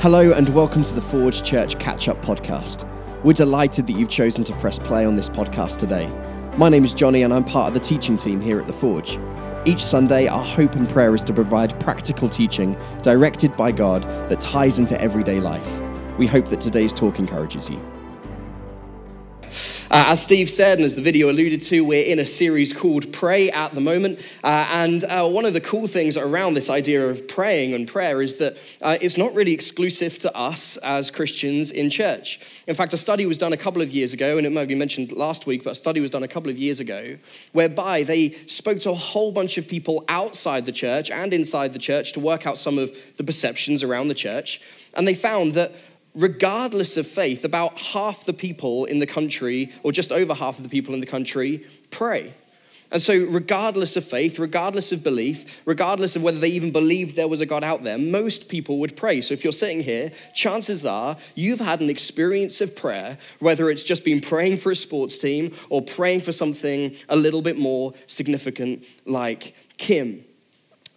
Hello, 0.00 0.32
and 0.32 0.50
welcome 0.50 0.84
to 0.84 0.94
the 0.94 1.00
Forge 1.00 1.42
Church 1.42 1.78
Catch 1.78 2.06
Up 2.06 2.20
Podcast. 2.20 2.86
We're 3.24 3.32
delighted 3.32 3.86
that 3.86 3.94
you've 3.94 4.10
chosen 4.10 4.44
to 4.44 4.52
press 4.56 4.78
play 4.78 5.06
on 5.06 5.16
this 5.16 5.30
podcast 5.30 5.78
today. 5.78 6.06
My 6.58 6.68
name 6.68 6.84
is 6.84 6.92
Johnny, 6.92 7.22
and 7.22 7.32
I'm 7.32 7.42
part 7.42 7.68
of 7.68 7.74
the 7.74 7.80
teaching 7.80 8.18
team 8.18 8.38
here 8.38 8.60
at 8.60 8.66
the 8.66 8.74
Forge. 8.74 9.18
Each 9.64 9.82
Sunday, 9.82 10.28
our 10.28 10.44
hope 10.44 10.74
and 10.76 10.86
prayer 10.86 11.14
is 11.14 11.24
to 11.24 11.32
provide 11.32 11.80
practical 11.80 12.28
teaching 12.28 12.76
directed 13.02 13.56
by 13.56 13.72
God 13.72 14.02
that 14.28 14.38
ties 14.38 14.78
into 14.78 15.00
everyday 15.00 15.40
life. 15.40 15.80
We 16.18 16.26
hope 16.26 16.44
that 16.48 16.60
today's 16.60 16.92
talk 16.92 17.18
encourages 17.18 17.70
you. 17.70 17.80
Uh, 19.88 20.06
as 20.08 20.20
Steve 20.20 20.50
said, 20.50 20.78
and 20.78 20.84
as 20.84 20.96
the 20.96 21.00
video 21.00 21.30
alluded 21.30 21.60
to, 21.60 21.84
we're 21.84 22.04
in 22.04 22.18
a 22.18 22.24
series 22.24 22.72
called 22.72 23.12
Pray 23.12 23.52
at 23.52 23.72
the 23.72 23.80
moment. 23.80 24.18
Uh, 24.42 24.66
and 24.70 25.04
uh, 25.04 25.28
one 25.28 25.44
of 25.44 25.52
the 25.52 25.60
cool 25.60 25.86
things 25.86 26.16
around 26.16 26.54
this 26.54 26.68
idea 26.68 27.08
of 27.08 27.28
praying 27.28 27.72
and 27.72 27.86
prayer 27.86 28.20
is 28.20 28.38
that 28.38 28.56
uh, 28.82 28.98
it's 29.00 29.16
not 29.16 29.32
really 29.32 29.52
exclusive 29.52 30.18
to 30.18 30.36
us 30.36 30.76
as 30.78 31.08
Christians 31.08 31.70
in 31.70 31.88
church. 31.88 32.40
In 32.66 32.74
fact, 32.74 32.94
a 32.94 32.96
study 32.96 33.26
was 33.26 33.38
done 33.38 33.52
a 33.52 33.56
couple 33.56 33.80
of 33.80 33.92
years 33.92 34.12
ago, 34.12 34.36
and 34.36 34.44
it 34.44 34.50
might 34.50 34.66
be 34.66 34.74
mentioned 34.74 35.12
last 35.12 35.46
week, 35.46 35.62
but 35.62 35.70
a 35.70 35.76
study 35.76 36.00
was 36.00 36.10
done 36.10 36.24
a 36.24 36.28
couple 36.28 36.50
of 36.50 36.58
years 36.58 36.80
ago, 36.80 37.16
whereby 37.52 38.02
they 38.02 38.30
spoke 38.46 38.80
to 38.80 38.90
a 38.90 38.94
whole 38.94 39.30
bunch 39.30 39.56
of 39.56 39.68
people 39.68 40.04
outside 40.08 40.66
the 40.66 40.72
church 40.72 41.12
and 41.12 41.32
inside 41.32 41.72
the 41.72 41.78
church 41.78 42.12
to 42.14 42.18
work 42.18 42.44
out 42.44 42.58
some 42.58 42.76
of 42.76 42.90
the 43.18 43.22
perceptions 43.22 43.84
around 43.84 44.08
the 44.08 44.14
church. 44.14 44.60
And 44.94 45.06
they 45.06 45.14
found 45.14 45.54
that 45.54 45.72
regardless 46.16 46.96
of 46.96 47.06
faith, 47.06 47.44
about 47.44 47.78
half 47.78 48.24
the 48.24 48.32
people 48.32 48.86
in 48.86 48.98
the 48.98 49.06
country, 49.06 49.70
or 49.84 49.92
just 49.92 50.10
over 50.10 50.34
half 50.34 50.56
of 50.56 50.64
the 50.64 50.68
people 50.68 50.94
in 50.94 51.00
the 51.00 51.06
country, 51.06 51.64
pray. 51.90 52.34
And 52.92 53.02
so, 53.02 53.18
regardless 53.24 53.96
of 53.96 54.04
faith, 54.04 54.38
regardless 54.38 54.92
of 54.92 55.02
belief, 55.02 55.60
regardless 55.66 56.14
of 56.14 56.22
whether 56.22 56.38
they 56.38 56.50
even 56.50 56.70
believed 56.70 57.16
there 57.16 57.26
was 57.26 57.40
a 57.40 57.46
God 57.46 57.64
out 57.64 57.82
there, 57.82 57.98
most 57.98 58.48
people 58.48 58.78
would 58.78 58.96
pray. 58.96 59.20
So, 59.20 59.34
if 59.34 59.42
you're 59.42 59.52
sitting 59.52 59.82
here, 59.82 60.12
chances 60.34 60.86
are 60.86 61.16
you've 61.34 61.58
had 61.58 61.80
an 61.80 61.90
experience 61.90 62.60
of 62.60 62.76
prayer, 62.76 63.18
whether 63.40 63.70
it's 63.70 63.82
just 63.82 64.04
been 64.04 64.20
praying 64.20 64.58
for 64.58 64.70
a 64.70 64.76
sports 64.76 65.18
team 65.18 65.52
or 65.68 65.82
praying 65.82 66.20
for 66.20 66.30
something 66.30 66.94
a 67.08 67.16
little 67.16 67.42
bit 67.42 67.58
more 67.58 67.92
significant 68.06 68.84
like 69.04 69.54
Kim. 69.78 70.24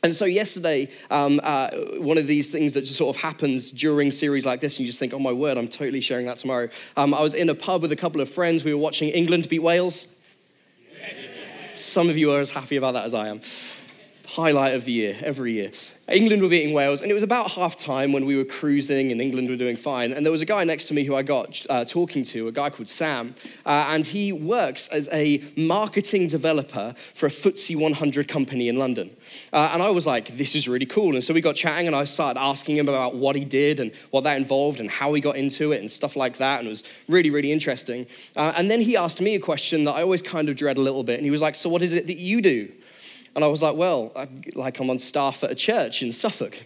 And 0.02 0.16
so 0.16 0.26
yesterday, 0.26 0.90
um, 1.12 1.42
uh, 1.44 1.72
one 1.98 2.18
of 2.18 2.26
these 2.26 2.52
things 2.52 2.74
that 2.74 2.82
just 2.82 2.98
sort 2.98 3.16
of 3.16 3.22
happens 3.22 3.72
during 3.72 4.12
series 4.12 4.46
like 4.46 4.62
this, 4.62 4.78
and 4.78 4.86
you 4.86 4.88
just 4.88 5.00
think, 5.00 5.14
oh 5.14 5.20
my 5.20 5.34
word, 5.34 5.58
I'm 5.58 5.68
totally 5.68 6.02
sharing 6.02 6.26
that 6.28 6.38
tomorrow. 6.38 6.70
Um, 6.96 7.14
I 7.14 7.22
was 7.22 7.34
in 7.34 7.50
a 7.50 7.56
pub 7.56 7.82
with 7.82 7.92
a 7.92 7.98
couple 7.98 8.22
of 8.22 8.30
friends. 8.30 8.64
We 8.64 8.74
were 8.74 8.80
watching 8.80 9.10
England 9.10 9.50
beat 9.50 9.60
Wales. 9.60 10.08
Yes. 10.98 11.50
Some 11.76 12.10
of 12.10 12.18
you 12.18 12.32
are 12.32 12.40
as 12.40 12.52
happy 12.52 12.78
about 12.78 12.94
that 12.94 13.06
as 13.06 13.14
I 13.14 13.28
am 13.28 13.42
highlight 14.30 14.76
of 14.76 14.86
the 14.86 14.92
year, 14.92 15.16
every 15.24 15.54
year. 15.54 15.72
England 16.08 16.42
were 16.42 16.50
beating 16.50 16.74
Wales, 16.74 17.02
and 17.02 17.10
it 17.10 17.14
was 17.14 17.24
about 17.24 17.52
half 17.52 17.76
time 17.76 18.12
when 18.14 18.26
we 18.26 18.36
were 18.36 18.46
cruising 18.46 19.12
and 19.12 19.20
England 19.20 19.50
were 19.50 19.56
doing 19.56 19.76
fine. 19.76 20.12
And 20.12 20.26
there 20.26 20.32
was 20.32 20.42
a 20.42 20.46
guy 20.46 20.64
next 20.64 20.86
to 20.86 20.94
me 20.94 21.04
who 21.04 21.16
I 21.16 21.24
got 21.24 21.66
uh, 21.70 21.86
talking 21.86 22.24
to, 22.26 22.48
a 22.48 22.52
guy 22.52 22.70
called 22.70 22.90
Sam, 22.90 23.34
uh, 23.66 23.88
and 23.90 24.06
he 24.06 24.32
works 24.32 24.88
as 24.90 25.10
a 25.12 25.44
marketing 25.56 26.28
developer 26.28 26.94
for 27.14 27.26
a 27.26 27.30
FTSE 27.30 27.76
100 27.76 28.28
company 28.28 28.70
in 28.70 28.78
London. 28.78 29.16
Uh, 29.52 29.70
and 29.74 29.82
I 29.82 29.90
was 29.90 30.06
like, 30.06 30.28
this 30.38 30.56
is 30.56 30.68
really 30.68 30.86
cool. 30.86 31.14
And 31.14 31.24
so 31.24 31.34
we 31.34 31.42
got 31.42 31.56
chatting, 31.56 31.88
and 31.88 31.96
I 31.96 32.04
started 32.04 32.40
asking 32.40 32.78
him 32.78 32.88
about 32.88 33.16
what 33.16 33.36
he 33.36 33.46
did 33.46 33.80
and 33.80 33.92
what 34.12 34.24
that 34.26 34.38
involved 34.38 34.80
and 34.80 34.90
how 34.90 35.14
he 35.14 35.22
got 35.22 35.38
into 35.38 35.72
it 35.72 35.82
and 35.82 35.90
stuff 35.90 36.16
like 36.16 36.38
that. 36.38 36.60
And 36.60 36.68
it 36.68 36.72
was 36.72 36.84
really, 37.08 37.32
really 37.32 37.52
interesting. 37.52 38.06
Uh, 38.36 38.54
and 38.56 38.70
then 38.70 38.82
he 38.82 38.96
asked 38.96 39.22
me 39.22 39.34
a 39.36 39.40
question 39.40 39.86
that 39.86 39.94
I 39.94 40.04
always 40.04 40.22
kind 40.22 40.50
of 40.50 40.56
dread 40.56 40.78
a 40.78 40.82
little 40.82 41.04
bit. 41.04 41.16
And 41.16 41.26
he 41.26 41.32
was 41.32 41.42
like, 41.42 41.56
So 41.56 41.70
what 41.70 41.82
is 41.82 41.94
it 41.94 42.08
that 42.08 42.18
you 42.18 42.42
do? 42.42 42.72
And 43.36 43.44
I 43.44 43.48
was 43.48 43.62
like, 43.62 43.76
well, 43.76 44.12
I, 44.16 44.28
like 44.56 44.80
I'm 44.80 44.90
on 44.90 45.00
staff 45.00 45.44
at 45.44 45.52
a 45.52 45.56
church 45.56 46.02
in 46.02 46.12
Suffolk. 46.12 46.66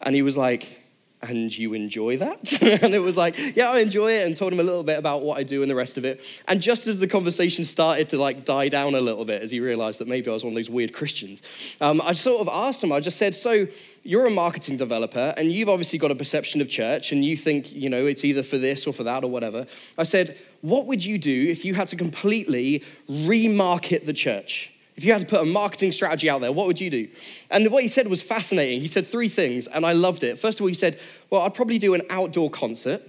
And 0.00 0.14
he 0.14 0.22
was 0.22 0.36
like, 0.36 0.80
and 1.22 1.56
you 1.56 1.74
enjoy 1.74 2.16
that? 2.16 2.62
and 2.82 2.94
it 2.94 3.00
was 3.00 3.16
like, 3.16 3.36
yeah, 3.54 3.70
I 3.70 3.80
enjoy 3.80 4.12
it, 4.12 4.26
and 4.26 4.36
told 4.36 4.52
him 4.52 4.60
a 4.60 4.62
little 4.62 4.82
bit 4.82 4.98
about 4.98 5.22
what 5.22 5.38
I 5.38 5.42
do 5.42 5.62
and 5.62 5.70
the 5.70 5.74
rest 5.74 5.98
of 5.98 6.04
it. 6.04 6.24
And 6.48 6.62
just 6.62 6.86
as 6.86 6.98
the 6.98 7.08
conversation 7.08 7.64
started 7.64 8.08
to 8.10 8.18
like 8.18 8.44
die 8.44 8.68
down 8.68 8.94
a 8.94 9.00
little 9.00 9.24
bit, 9.24 9.42
as 9.42 9.50
he 9.50 9.60
realized 9.60 10.00
that 10.00 10.08
maybe 10.08 10.30
I 10.30 10.32
was 10.32 10.44
one 10.44 10.52
of 10.52 10.54
those 10.54 10.70
weird 10.70 10.92
Christians, 10.92 11.42
um, 11.80 12.00
I 12.02 12.12
sort 12.12 12.40
of 12.40 12.48
asked 12.48 12.82
him, 12.82 12.92
I 12.92 13.00
just 13.00 13.18
said, 13.18 13.34
so 13.34 13.66
you're 14.02 14.26
a 14.26 14.30
marketing 14.30 14.76
developer, 14.76 15.34
and 15.36 15.52
you've 15.52 15.68
obviously 15.68 15.98
got 15.98 16.10
a 16.10 16.14
perception 16.14 16.60
of 16.60 16.68
church, 16.68 17.12
and 17.12 17.24
you 17.24 17.36
think, 17.36 17.72
you 17.72 17.90
know, 17.90 18.06
it's 18.06 18.24
either 18.24 18.42
for 18.42 18.56
this 18.56 18.86
or 18.86 18.94
for 18.94 19.04
that 19.04 19.22
or 19.22 19.30
whatever. 19.30 19.66
I 19.98 20.04
said, 20.04 20.38
what 20.62 20.86
would 20.86 21.04
you 21.04 21.18
do 21.18 21.48
if 21.48 21.64
you 21.64 21.74
had 21.74 21.88
to 21.88 21.96
completely 21.96 22.82
remarket 23.08 24.06
the 24.06 24.14
church? 24.14 24.72
If 25.00 25.06
you 25.06 25.12
had 25.12 25.22
to 25.22 25.26
put 25.26 25.40
a 25.40 25.46
marketing 25.46 25.92
strategy 25.92 26.28
out 26.28 26.42
there, 26.42 26.52
what 26.52 26.66
would 26.66 26.78
you 26.78 26.90
do? 26.90 27.08
And 27.50 27.72
what 27.72 27.82
he 27.82 27.88
said 27.88 28.06
was 28.06 28.22
fascinating. 28.22 28.82
He 28.82 28.86
said 28.86 29.06
three 29.06 29.30
things, 29.30 29.66
and 29.66 29.86
I 29.86 29.94
loved 29.94 30.24
it. 30.24 30.38
First 30.38 30.58
of 30.58 30.64
all, 30.64 30.68
he 30.68 30.74
said, 30.74 31.00
Well, 31.30 31.40
I'd 31.40 31.54
probably 31.54 31.78
do 31.78 31.94
an 31.94 32.02
outdoor 32.10 32.50
concert. 32.50 33.00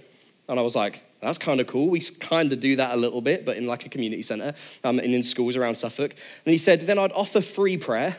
And 0.48 0.58
I 0.58 0.62
was 0.62 0.74
like, 0.74 1.02
that's 1.20 1.36
kind 1.36 1.60
of 1.60 1.66
cool. 1.66 1.90
We 1.90 2.00
kind 2.00 2.50
of 2.50 2.60
do 2.60 2.76
that 2.76 2.94
a 2.94 2.96
little 2.96 3.20
bit, 3.20 3.44
but 3.44 3.58
in 3.58 3.66
like 3.66 3.84
a 3.84 3.90
community 3.90 4.22
center 4.22 4.54
um, 4.84 5.00
and 5.00 5.14
in 5.14 5.22
schools 5.22 5.54
around 5.54 5.74
Suffolk. 5.74 6.12
And 6.46 6.52
he 6.52 6.56
said, 6.56 6.80
then 6.80 6.98
I'd 6.98 7.12
offer 7.12 7.42
free 7.42 7.76
prayer. 7.76 8.16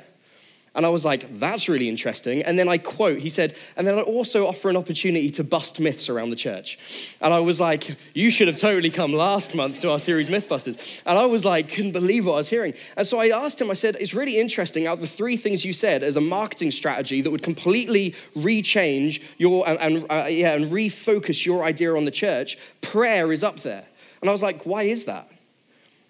And 0.76 0.88
I 0.88 0.90
was 0.90 1.06
like, 1.06 1.38
that's 1.38 1.70
really 1.70 1.88
interesting. 1.88 2.42
And 2.42 2.58
then 2.58 2.68
I 2.68 2.80
quote, 2.80 3.20
he 3.20 3.30
said, 3.30 3.56
and 3.78 3.86
then 3.86 3.94
I 3.96 4.02
also 4.02 4.48
offer 4.48 4.70
an 4.72 4.78
opportunity 4.78 5.30
to 5.32 5.44
bust 5.44 5.80
myths 5.80 6.10
around 6.10 6.32
the 6.32 6.36
church. 6.36 6.80
And 7.22 7.32
I 7.32 7.42
was 7.42 7.60
like, 7.60 7.96
you 8.16 8.32
should 8.32 8.48
have 8.48 8.60
totally 8.60 8.90
come 8.90 9.14
last 9.14 9.54
month 9.54 9.82
to 9.82 9.92
our 9.92 10.00
series 10.00 10.30
Mythbusters. 10.30 11.04
And 11.06 11.20
I 11.20 11.28
was 11.28 11.46
like, 11.46 11.72
couldn't 11.72 11.92
believe 11.92 12.26
what 12.26 12.34
I 12.34 12.38
was 12.38 12.50
hearing. 12.50 12.74
And 12.98 13.06
so 13.06 13.20
I 13.20 13.28
asked 13.28 13.62
him, 13.62 13.70
I 13.70 13.76
said, 13.76 13.98
it's 14.00 14.16
really 14.16 14.40
interesting 14.40 14.88
out 14.88 14.94
of 14.94 15.02
the 15.02 15.08
three 15.08 15.38
things 15.38 15.64
you 15.64 15.74
said 15.74 16.02
as 16.02 16.18
a 16.18 16.22
marketing 16.22 16.72
strategy 16.72 17.22
that 17.22 17.30
would 17.30 17.44
completely 17.44 18.16
rechange 18.36 19.22
your, 19.38 19.68
and, 19.68 19.80
and 19.80 20.06
uh, 20.10 20.26
yeah, 20.28 20.56
and 20.56 20.72
refocus 20.72 21.46
your 21.46 21.64
idea 21.64 21.96
on 21.96 22.06
the 22.06 22.12
church, 22.12 22.58
prayer 22.82 23.32
is 23.32 23.44
up 23.44 23.60
there. 23.60 23.86
And 24.22 24.30
I 24.30 24.32
was 24.32 24.42
like, 24.42 24.64
why 24.64 24.84
is 24.84 25.06
that? 25.06 25.30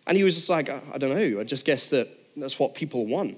And 0.07 0.16
he 0.16 0.24
was 0.24 0.35
just 0.35 0.50
like, 0.50 0.69
I 0.69 0.97
don't 0.97 1.09
know. 1.09 1.41
I 1.41 1.44
just 1.44 1.66
guess 1.66 1.90
that 1.90 2.07
that's 2.38 2.57
what 2.59 2.75
people 2.75 3.06
want. 3.06 3.38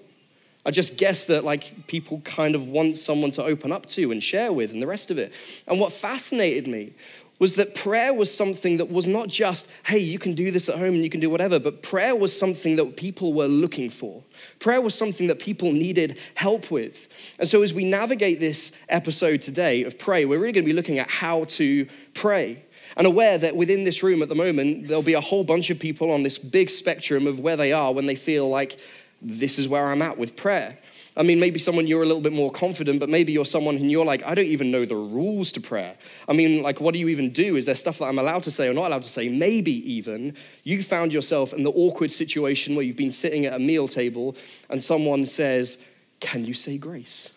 I 0.65 0.71
just 0.71 0.97
guess 0.97 1.25
that 1.25 1.43
like 1.43 1.87
people 1.87 2.21
kind 2.25 2.55
of 2.55 2.67
want 2.67 2.97
someone 2.97 3.31
to 3.31 3.43
open 3.43 3.71
up 3.71 3.85
to 3.87 4.11
and 4.11 4.21
share 4.21 4.51
with 4.51 4.71
and 4.71 4.81
the 4.81 4.87
rest 4.87 5.11
of 5.11 5.17
it. 5.17 5.31
And 5.67 5.79
what 5.79 5.91
fascinated 5.91 6.67
me 6.67 6.93
was 7.37 7.55
that 7.55 7.75
prayer 7.75 8.13
was 8.13 8.33
something 8.33 8.77
that 8.77 8.89
was 8.89 9.07
not 9.07 9.27
just, 9.27 9.69
hey, 9.85 9.99
you 9.99 10.17
can 10.17 10.33
do 10.33 10.51
this 10.51 10.69
at 10.69 10.77
home 10.77 10.95
and 10.95 11.03
you 11.03 11.09
can 11.09 11.19
do 11.19 11.29
whatever, 11.29 11.59
but 11.59 11.83
prayer 11.83 12.15
was 12.15 12.37
something 12.37 12.77
that 12.77 12.95
people 12.95 13.33
were 13.33 13.47
looking 13.47 13.89
for. 13.89 14.23
Prayer 14.59 14.81
was 14.81 14.95
something 14.95 15.27
that 15.27 15.39
people 15.39 15.71
needed 15.71 16.17
help 16.35 16.71
with. 16.71 17.35
And 17.37 17.47
so 17.47 17.61
as 17.61 17.73
we 17.73 17.83
navigate 17.83 18.39
this 18.39 18.71
episode 18.87 19.41
today 19.41 19.83
of 19.83 19.99
pray, 19.99 20.23
we're 20.23 20.39
really 20.39 20.53
going 20.53 20.63
to 20.63 20.69
be 20.69 20.75
looking 20.75 20.99
at 20.99 21.09
how 21.09 21.43
to 21.45 21.87
pray. 22.13 22.63
And 22.97 23.05
aware 23.05 23.37
that 23.37 23.57
within 23.57 23.83
this 23.83 24.01
room 24.03 24.21
at 24.21 24.29
the 24.29 24.35
moment, 24.35 24.87
there'll 24.87 25.03
be 25.03 25.15
a 25.15 25.21
whole 25.21 25.43
bunch 25.43 25.69
of 25.69 25.79
people 25.79 26.11
on 26.11 26.23
this 26.23 26.37
big 26.37 26.69
spectrum 26.69 27.27
of 27.27 27.41
where 27.41 27.57
they 27.57 27.73
are 27.73 27.91
when 27.91 28.05
they 28.05 28.15
feel 28.15 28.47
like 28.47 28.79
this 29.21 29.57
is 29.57 29.67
where 29.67 29.87
I'm 29.87 30.01
at 30.01 30.17
with 30.17 30.35
prayer. 30.35 30.77
I 31.17 31.23
mean, 31.23 31.39
maybe 31.39 31.59
someone 31.59 31.87
you're 31.87 32.03
a 32.03 32.05
little 32.05 32.21
bit 32.21 32.33
more 32.33 32.51
confident, 32.51 32.99
but 32.99 33.07
maybe 33.07 33.31
you're 33.31 33.45
someone 33.45 33.77
and 33.77 33.89
you're 33.89 34.05
like, 34.05 34.23
I 34.25 34.35
don't 34.35 34.45
even 34.45 34.69
know 34.69 34.85
the 34.85 34.95
rules 34.95 35.53
to 35.53 35.61
prayer. 35.61 35.95
I 36.27 36.33
mean, 36.33 36.61
like, 36.61 36.81
what 36.81 36.93
do 36.93 36.99
you 36.99 37.07
even 37.07 37.31
do? 37.31 37.55
Is 37.55 37.65
there 37.65 37.75
stuff 37.75 37.99
that 37.99 38.05
I'm 38.05 38.19
allowed 38.19 38.43
to 38.43 38.51
say 38.51 38.67
or 38.67 38.73
not 38.73 38.87
allowed 38.87 39.03
to 39.03 39.09
say? 39.09 39.29
Maybe 39.29 39.71
even 39.93 40.35
you 40.63 40.83
found 40.83 41.13
yourself 41.13 41.53
in 41.53 41.63
the 41.63 41.71
awkward 41.71 42.11
situation 42.11 42.75
where 42.75 42.83
you've 42.83 42.97
been 42.97 43.13
sitting 43.13 43.45
at 43.45 43.53
a 43.53 43.59
meal 43.59 43.87
table 43.87 44.35
and 44.69 44.83
someone 44.83 45.25
says, 45.25 45.77
Can 46.19 46.43
you 46.43 46.53
say 46.53 46.77
grace? 46.77 47.31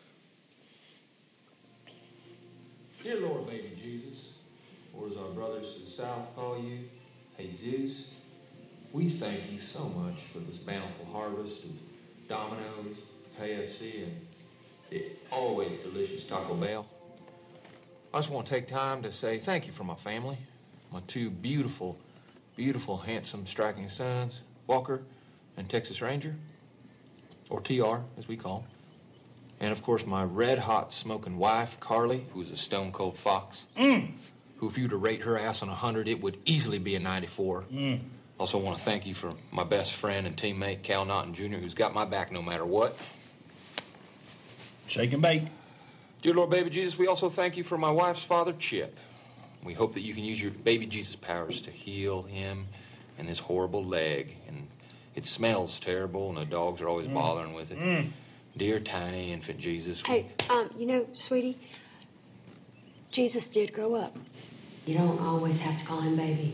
Dear 3.05 3.21
Lord, 3.21 3.47
baby 3.47 3.71
Jesus, 3.81 4.41
or 4.93 5.07
as 5.07 5.17
our 5.17 5.29
brothers 5.29 5.75
to 5.75 5.85
the 5.85 5.91
south 5.91 6.35
call 6.35 6.61
you, 6.61 6.81
Jesus, 7.69 8.15
we 8.99 9.09
thank 9.09 9.53
you 9.53 9.61
so 9.61 9.85
much 9.91 10.23
for 10.23 10.41
this 10.41 10.59
bountiful 10.59 11.07
harvest 11.13 11.67
of 11.67 11.71
Domino's, 12.29 12.97
KFC, 13.41 14.03
and 14.03 14.27
the 14.91 15.05
always 15.31 15.79
delicious 15.85 16.29
Taco 16.29 16.55
Bell. 16.55 16.85
I 18.13 18.19
just 18.19 18.31
want 18.31 18.49
to 18.49 18.53
take 18.53 18.67
time 18.67 19.03
to 19.03 19.13
say 19.13 19.39
thank 19.39 19.69
you 19.69 19.73
for 19.73 19.85
my 19.85 19.95
family, 19.95 20.37
my 20.91 20.99
two 21.07 21.31
beautiful, 21.31 21.97
beautiful, 22.57 22.97
handsome, 22.97 23.47
striking 23.47 23.89
sons, 23.89 24.43
Walker 24.67 25.03
and 25.57 25.69
Texas 25.69 26.03
Ranger, 26.03 26.35
or 27.51 27.61
TR 27.61 28.01
as 28.19 28.27
we 28.27 28.37
call 28.37 28.63
him. 28.63 28.67
And 29.61 29.71
of 29.71 29.81
course, 29.81 30.07
my 30.07 30.25
red 30.25 30.59
hot 30.59 30.93
smoking 30.93 31.39
wife, 31.39 31.79
Carly, 31.79 32.27
who's 32.33 32.51
a 32.51 32.57
stone 32.57 32.91
cold 32.91 33.17
fox. 33.17 33.67
Mm. 33.77 34.11
Who, 34.57 34.67
if 34.67 34.77
you 34.77 34.87
were 34.87 34.91
to 34.91 34.97
rate 34.97 35.23
her 35.23 35.39
ass 35.39 35.63
on 35.63 35.69
100, 35.69 36.09
it 36.09 36.21
would 36.21 36.39
easily 36.45 36.81
be 36.81 36.97
a 36.97 36.99
94. 36.99 37.65
Mm. 37.73 38.01
Also, 38.39 38.57
want 38.57 38.79
to 38.79 38.85
thank 38.85 39.05
you 39.07 39.15
for 39.15 39.35
my 39.51 39.65
best 39.65 39.95
friend 39.95 40.27
and 40.27 40.37
teammate, 40.37 40.83
Cal 40.83 41.05
Naughton 41.05 41.35
Jr., 41.35 41.57
who's 41.57 41.75
got 41.75 41.93
my 41.93 42.05
back 42.05 42.31
no 42.31 42.41
matter 42.41 42.65
what. 42.65 42.97
Shake 44.87 45.13
and 45.13 45.21
bake. 45.21 45.43
Dear 46.23 46.35
Lord, 46.35 46.51
baby 46.51 46.71
Jesus, 46.71 46.99
we 46.99 47.09
also 47.09 47.29
thank 47.29 47.57
you 47.57 47.65
for 47.65 47.77
my 47.77 47.91
wife's 47.91 48.23
father, 48.23 48.53
Chip. 48.59 48.97
We 49.65 49.75
hope 49.75 49.93
that 49.95 50.03
you 50.03 50.15
can 50.15 50.25
use 50.25 50.41
your 50.41 50.53
baby 50.53 50.87
Jesus 50.87 51.17
powers 51.17 51.61
to 51.63 51.71
heal 51.71 52.23
him 52.23 52.67
and 53.19 53.29
his 53.29 53.41
horrible 53.41 53.85
leg. 53.85 54.37
And 54.47 54.69
it 55.17 55.27
smells 55.27 55.81
terrible, 55.81 56.29
and 56.29 56.39
the 56.39 56.45
dogs 56.45 56.81
are 56.81 56.89
always 56.89 57.09
Mm. 57.09 57.15
bothering 57.15 57.55
with 57.55 57.73
it. 57.73 57.79
Mm. 57.79 58.13
Dear 58.57 58.79
tiny 58.79 59.33
infant 59.33 59.59
Jesus, 59.59 60.01
Hey, 60.03 60.27
um, 60.49 60.71
you 60.79 60.87
know, 60.87 61.07
sweetie, 61.13 61.59
Jesus 63.11 63.49
did 63.49 63.73
grow 63.73 63.95
up. 63.95 64.17
You 64.87 64.97
don't 64.97 65.21
always 65.21 65.61
have 65.63 65.77
to 65.81 65.87
call 65.87 66.01
him 66.01 66.17
baby. 66.17 66.53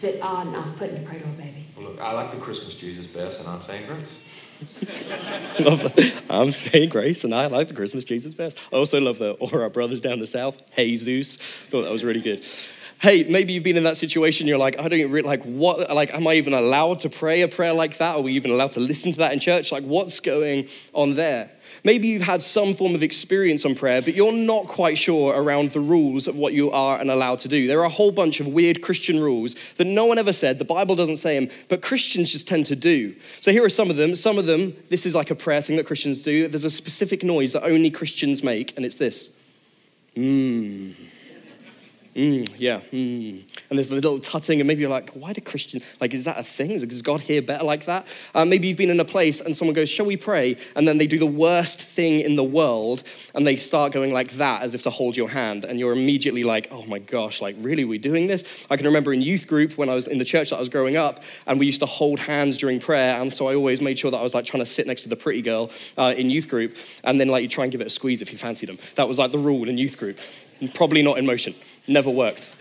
It's 0.00 0.08
a 0.08 0.12
bit 0.12 0.22
odd 0.22 0.46
oh, 0.46 0.50
not 0.50 0.78
putting 0.78 0.96
a 0.96 1.06
cradle 1.06 1.28
baby. 1.32 1.66
Well, 1.76 1.90
look, 1.90 2.00
I 2.00 2.12
like 2.12 2.30
the 2.30 2.38
Christmas 2.38 2.78
Jesus 2.78 3.06
best, 3.06 3.40
and 3.40 3.50
I'm 3.50 3.60
saying 3.60 3.86
grace. 3.86 4.24
I'm 6.30 6.52
saying 6.52 6.88
grace, 6.88 7.24
and 7.24 7.34
I 7.34 7.48
like 7.48 7.68
the 7.68 7.74
Christmas 7.74 8.04
Jesus 8.04 8.32
best. 8.32 8.58
I 8.72 8.76
also 8.76 8.98
love 8.98 9.18
the 9.18 9.32
or 9.32 9.60
our 9.60 9.68
brothers 9.68 10.00
down 10.00 10.18
the 10.18 10.26
south. 10.26 10.58
Hey 10.70 10.96
Zeus, 10.96 11.36
thought 11.36 11.82
that 11.82 11.92
was 11.92 12.02
really 12.02 12.22
good. 12.22 12.46
Hey, 12.98 13.24
maybe 13.24 13.52
you've 13.52 13.62
been 13.62 13.76
in 13.76 13.84
that 13.84 13.98
situation. 13.98 14.46
You're 14.46 14.56
like, 14.56 14.78
I 14.78 14.88
don't 14.88 15.10
really 15.10 15.28
like 15.28 15.42
what. 15.42 15.94
Like, 15.94 16.14
am 16.14 16.26
I 16.26 16.34
even 16.34 16.54
allowed 16.54 17.00
to 17.00 17.10
pray 17.10 17.42
a 17.42 17.48
prayer 17.48 17.74
like 17.74 17.98
that? 17.98 18.16
Are 18.16 18.22
we 18.22 18.32
even 18.32 18.52
allowed 18.52 18.72
to 18.72 18.80
listen 18.80 19.12
to 19.12 19.18
that 19.18 19.34
in 19.34 19.38
church? 19.38 19.70
Like, 19.70 19.84
what's 19.84 20.18
going 20.20 20.68
on 20.94 21.14
there? 21.14 21.50
Maybe 21.84 22.08
you've 22.08 22.22
had 22.22 22.42
some 22.42 22.74
form 22.74 22.94
of 22.94 23.02
experience 23.02 23.64
on 23.64 23.74
prayer, 23.74 24.02
but 24.02 24.14
you're 24.14 24.32
not 24.32 24.66
quite 24.66 24.98
sure 24.98 25.34
around 25.34 25.70
the 25.70 25.80
rules 25.80 26.26
of 26.26 26.36
what 26.36 26.52
you 26.52 26.70
are 26.70 26.98
and 26.98 27.10
allowed 27.10 27.40
to 27.40 27.48
do. 27.48 27.66
There 27.66 27.80
are 27.80 27.84
a 27.84 27.88
whole 27.88 28.12
bunch 28.12 28.40
of 28.40 28.46
weird 28.46 28.82
Christian 28.82 29.20
rules 29.20 29.54
that 29.76 29.86
no 29.86 30.06
one 30.06 30.18
ever 30.18 30.32
said, 30.32 30.58
the 30.58 30.64
Bible 30.64 30.96
doesn't 30.96 31.16
say 31.16 31.38
them, 31.38 31.50
but 31.68 31.82
Christians 31.82 32.32
just 32.32 32.46
tend 32.46 32.66
to 32.66 32.76
do. 32.76 33.14
So 33.40 33.52
here 33.52 33.64
are 33.64 33.70
some 33.70 33.90
of 33.90 33.96
them. 33.96 34.14
Some 34.14 34.38
of 34.38 34.46
them, 34.46 34.76
this 34.88 35.06
is 35.06 35.14
like 35.14 35.30
a 35.30 35.34
prayer 35.34 35.62
thing 35.62 35.76
that 35.76 35.86
Christians 35.86 36.22
do. 36.22 36.48
There's 36.48 36.64
a 36.64 36.70
specific 36.70 37.22
noise 37.22 37.52
that 37.54 37.64
only 37.64 37.90
Christians 37.90 38.42
make, 38.42 38.76
and 38.76 38.84
it's 38.84 38.98
this. 38.98 39.30
Mmm. 40.16 40.94
Mm, 42.14 42.50
yeah. 42.58 42.80
Mm. 42.92 43.42
And 43.68 43.78
there's 43.78 43.88
the 43.88 43.94
little 43.94 44.18
tutting, 44.18 44.60
and 44.60 44.66
maybe 44.66 44.80
you're 44.80 44.90
like, 44.90 45.10
why 45.10 45.32
do 45.32 45.40
Christians, 45.40 45.84
like, 46.00 46.12
is 46.12 46.24
that 46.24 46.38
a 46.38 46.42
thing? 46.42 46.76
Does 46.78 47.02
God 47.02 47.20
hear 47.20 47.40
better 47.40 47.64
like 47.64 47.84
that? 47.84 48.06
Uh, 48.34 48.44
maybe 48.44 48.66
you've 48.66 48.76
been 48.76 48.90
in 48.90 48.98
a 48.98 49.04
place 49.04 49.40
and 49.40 49.56
someone 49.56 49.74
goes, 49.74 49.88
shall 49.88 50.06
we 50.06 50.16
pray? 50.16 50.56
And 50.74 50.88
then 50.88 50.98
they 50.98 51.06
do 51.06 51.18
the 51.18 51.26
worst 51.26 51.80
thing 51.80 52.18
in 52.18 52.34
the 52.34 52.42
world, 52.42 53.04
and 53.34 53.46
they 53.46 53.56
start 53.56 53.92
going 53.92 54.12
like 54.12 54.32
that 54.32 54.62
as 54.62 54.74
if 54.74 54.82
to 54.82 54.90
hold 54.90 55.16
your 55.16 55.28
hand. 55.28 55.64
And 55.64 55.78
you're 55.78 55.92
immediately 55.92 56.42
like, 56.42 56.66
oh 56.72 56.84
my 56.86 56.98
gosh, 56.98 57.40
like, 57.40 57.54
really, 57.60 57.84
we're 57.84 58.00
doing 58.00 58.26
this? 58.26 58.66
I 58.68 58.76
can 58.76 58.86
remember 58.86 59.12
in 59.12 59.22
youth 59.22 59.46
group 59.46 59.78
when 59.78 59.88
I 59.88 59.94
was 59.94 60.08
in 60.08 60.18
the 60.18 60.24
church 60.24 60.50
that 60.50 60.56
I 60.56 60.58
was 60.58 60.68
growing 60.68 60.96
up, 60.96 61.22
and 61.46 61.60
we 61.60 61.66
used 61.66 61.80
to 61.80 61.86
hold 61.86 62.18
hands 62.18 62.58
during 62.58 62.80
prayer. 62.80 63.20
And 63.20 63.32
so 63.32 63.46
I 63.46 63.54
always 63.54 63.80
made 63.80 63.98
sure 64.00 64.10
that 64.10 64.18
I 64.18 64.22
was 64.22 64.34
like 64.34 64.44
trying 64.44 64.62
to 64.62 64.66
sit 64.66 64.88
next 64.88 65.02
to 65.02 65.08
the 65.08 65.16
pretty 65.16 65.42
girl 65.42 65.70
uh, 65.96 66.12
in 66.16 66.28
youth 66.28 66.48
group, 66.48 66.76
and 67.04 67.20
then 67.20 67.28
like 67.28 67.42
you 67.42 67.48
try 67.48 67.64
and 67.64 67.70
give 67.70 67.80
it 67.80 67.86
a 67.86 67.90
squeeze 67.90 68.20
if 68.20 68.32
you 68.32 68.38
fancied 68.38 68.68
them. 68.68 68.78
That 68.96 69.06
was 69.06 69.16
like 69.16 69.30
the 69.30 69.38
rule 69.38 69.68
in 69.68 69.78
youth 69.78 69.96
group. 69.96 70.18
Probably 70.74 71.00
not 71.00 71.16
in 71.16 71.24
motion 71.24 71.54
never 71.90 72.10
worked. 72.10 72.54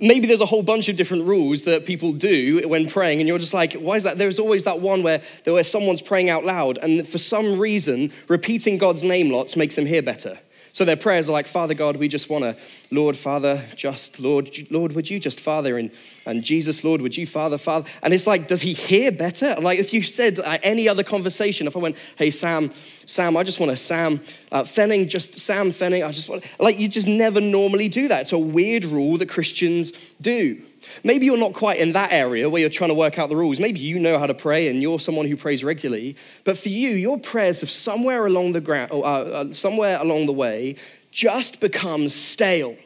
Maybe 0.00 0.26
there's 0.26 0.40
a 0.40 0.46
whole 0.46 0.62
bunch 0.62 0.88
of 0.88 0.96
different 0.96 1.24
rules 1.24 1.64
that 1.64 1.86
people 1.86 2.12
do 2.12 2.66
when 2.68 2.88
praying, 2.88 3.20
and 3.20 3.28
you're 3.28 3.38
just 3.38 3.54
like, 3.54 3.74
why 3.74 3.94
is 3.96 4.02
that? 4.02 4.18
There's 4.18 4.38
always 4.38 4.64
that 4.64 4.80
one 4.80 5.02
where, 5.02 5.22
there 5.44 5.54
where 5.54 5.64
someone's 5.64 6.02
praying 6.02 6.30
out 6.30 6.44
loud, 6.44 6.78
and 6.78 7.06
for 7.06 7.18
some 7.18 7.58
reason, 7.58 8.12
repeating 8.28 8.76
God's 8.76 9.04
name 9.04 9.30
lots 9.30 9.56
makes 9.56 9.76
them 9.76 9.86
hear 9.86 10.02
better. 10.02 10.38
So 10.74 10.84
their 10.84 10.96
prayers 10.96 11.28
are 11.28 11.32
like, 11.32 11.46
Father 11.46 11.72
God, 11.72 11.98
we 11.98 12.08
just 12.08 12.28
want 12.28 12.42
to, 12.42 12.56
Lord, 12.90 13.16
Father, 13.16 13.62
just, 13.76 14.18
Lord, 14.18 14.50
Lord, 14.72 14.92
would 14.94 15.08
you 15.08 15.20
just, 15.20 15.38
Father, 15.38 15.78
and, 15.78 15.92
and 16.26 16.42
Jesus, 16.42 16.82
Lord, 16.82 17.00
would 17.00 17.16
you, 17.16 17.28
Father, 17.28 17.58
Father? 17.58 17.88
And 18.02 18.12
it's 18.12 18.26
like, 18.26 18.48
does 18.48 18.62
he 18.62 18.72
hear 18.72 19.12
better? 19.12 19.54
Like 19.60 19.78
if 19.78 19.94
you 19.94 20.02
said 20.02 20.40
uh, 20.40 20.58
any 20.64 20.88
other 20.88 21.04
conversation, 21.04 21.68
if 21.68 21.76
I 21.76 21.78
went, 21.78 21.96
hey, 22.18 22.28
Sam, 22.30 22.72
Sam, 23.06 23.36
I 23.36 23.44
just 23.44 23.60
want 23.60 23.70
to, 23.70 23.76
Sam 23.76 24.20
uh, 24.50 24.64
Fenning, 24.64 25.06
just 25.06 25.38
Sam 25.38 25.70
Fenning, 25.70 26.04
I 26.04 26.10
just 26.10 26.28
want, 26.28 26.42
like 26.58 26.76
you 26.80 26.88
just 26.88 27.06
never 27.06 27.40
normally 27.40 27.88
do 27.88 28.08
that. 28.08 28.22
It's 28.22 28.32
a 28.32 28.38
weird 28.38 28.84
rule 28.84 29.16
that 29.18 29.28
Christians 29.28 29.92
do. 30.20 30.60
Maybe 31.02 31.26
you're 31.26 31.36
not 31.36 31.52
quite 31.52 31.78
in 31.78 31.92
that 31.92 32.12
area 32.12 32.48
where 32.48 32.60
you're 32.60 32.70
trying 32.70 32.90
to 32.90 32.94
work 32.94 33.18
out 33.18 33.28
the 33.28 33.36
rules. 33.36 33.60
Maybe 33.60 33.80
you 33.80 33.98
know 33.98 34.18
how 34.18 34.26
to 34.26 34.34
pray 34.34 34.68
and 34.68 34.80
you're 34.80 34.98
someone 34.98 35.26
who 35.26 35.36
prays 35.36 35.64
regularly. 35.64 36.16
But 36.44 36.58
for 36.58 36.68
you, 36.68 36.90
your 36.90 37.18
prayers 37.18 37.60
have 37.60 37.70
somewhere 37.70 38.26
along 38.26 38.52
the 38.52 38.60
ground, 38.60 38.90
uh, 38.92 39.00
uh, 39.00 39.52
somewhere 39.52 39.98
along 40.00 40.26
the 40.26 40.32
way, 40.32 40.76
just 41.10 41.60
become 41.60 42.08
stale, 42.08 42.76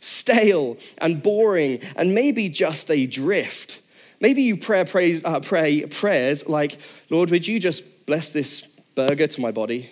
stale 0.00 0.76
and 0.98 1.22
boring, 1.22 1.80
and 1.96 2.14
maybe 2.14 2.48
just 2.48 2.90
a 2.90 3.06
drift. 3.06 3.82
Maybe 4.20 4.42
you 4.42 4.56
pray, 4.56 4.84
praise, 4.84 5.24
uh, 5.24 5.40
pray 5.40 5.84
prayers 5.86 6.48
like, 6.48 6.78
Lord, 7.10 7.30
would 7.30 7.46
you 7.46 7.60
just 7.60 8.06
bless 8.06 8.32
this 8.32 8.66
burger 8.94 9.26
to 9.26 9.40
my 9.40 9.50
body 9.50 9.90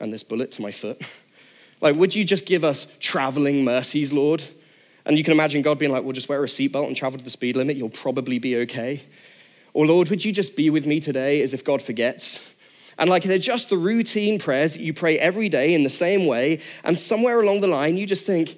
and 0.00 0.12
this 0.12 0.22
bullet 0.22 0.50
to 0.52 0.62
my 0.62 0.72
foot? 0.72 1.00
Like, 1.80 1.96
would 1.96 2.14
you 2.14 2.24
just 2.24 2.46
give 2.46 2.62
us 2.64 2.96
traveling 3.00 3.64
mercies, 3.64 4.12
Lord? 4.12 4.42
And 5.04 5.18
you 5.18 5.24
can 5.24 5.32
imagine 5.32 5.62
God 5.62 5.78
being 5.78 5.92
like, 5.92 6.04
well, 6.04 6.12
just 6.12 6.28
wear 6.28 6.42
a 6.42 6.46
seatbelt 6.46 6.86
and 6.86 6.96
travel 6.96 7.18
to 7.18 7.24
the 7.24 7.30
speed 7.30 7.56
limit. 7.56 7.76
You'll 7.76 7.88
probably 7.88 8.38
be 8.38 8.56
okay. 8.58 9.02
Or, 9.72 9.86
Lord, 9.86 10.10
would 10.10 10.24
you 10.24 10.32
just 10.32 10.56
be 10.56 10.70
with 10.70 10.86
me 10.86 11.00
today 11.00 11.42
as 11.42 11.54
if 11.54 11.64
God 11.64 11.82
forgets? 11.82 12.48
And 12.98 13.08
like 13.08 13.22
they're 13.22 13.38
just 13.38 13.70
the 13.70 13.76
routine 13.76 14.38
prayers 14.38 14.74
that 14.74 14.82
you 14.82 14.92
pray 14.92 15.18
every 15.18 15.48
day 15.48 15.74
in 15.74 15.82
the 15.82 15.90
same 15.90 16.26
way. 16.26 16.60
And 16.84 16.98
somewhere 16.98 17.40
along 17.40 17.60
the 17.60 17.68
line, 17.68 17.96
you 17.96 18.06
just 18.06 18.26
think, 18.26 18.56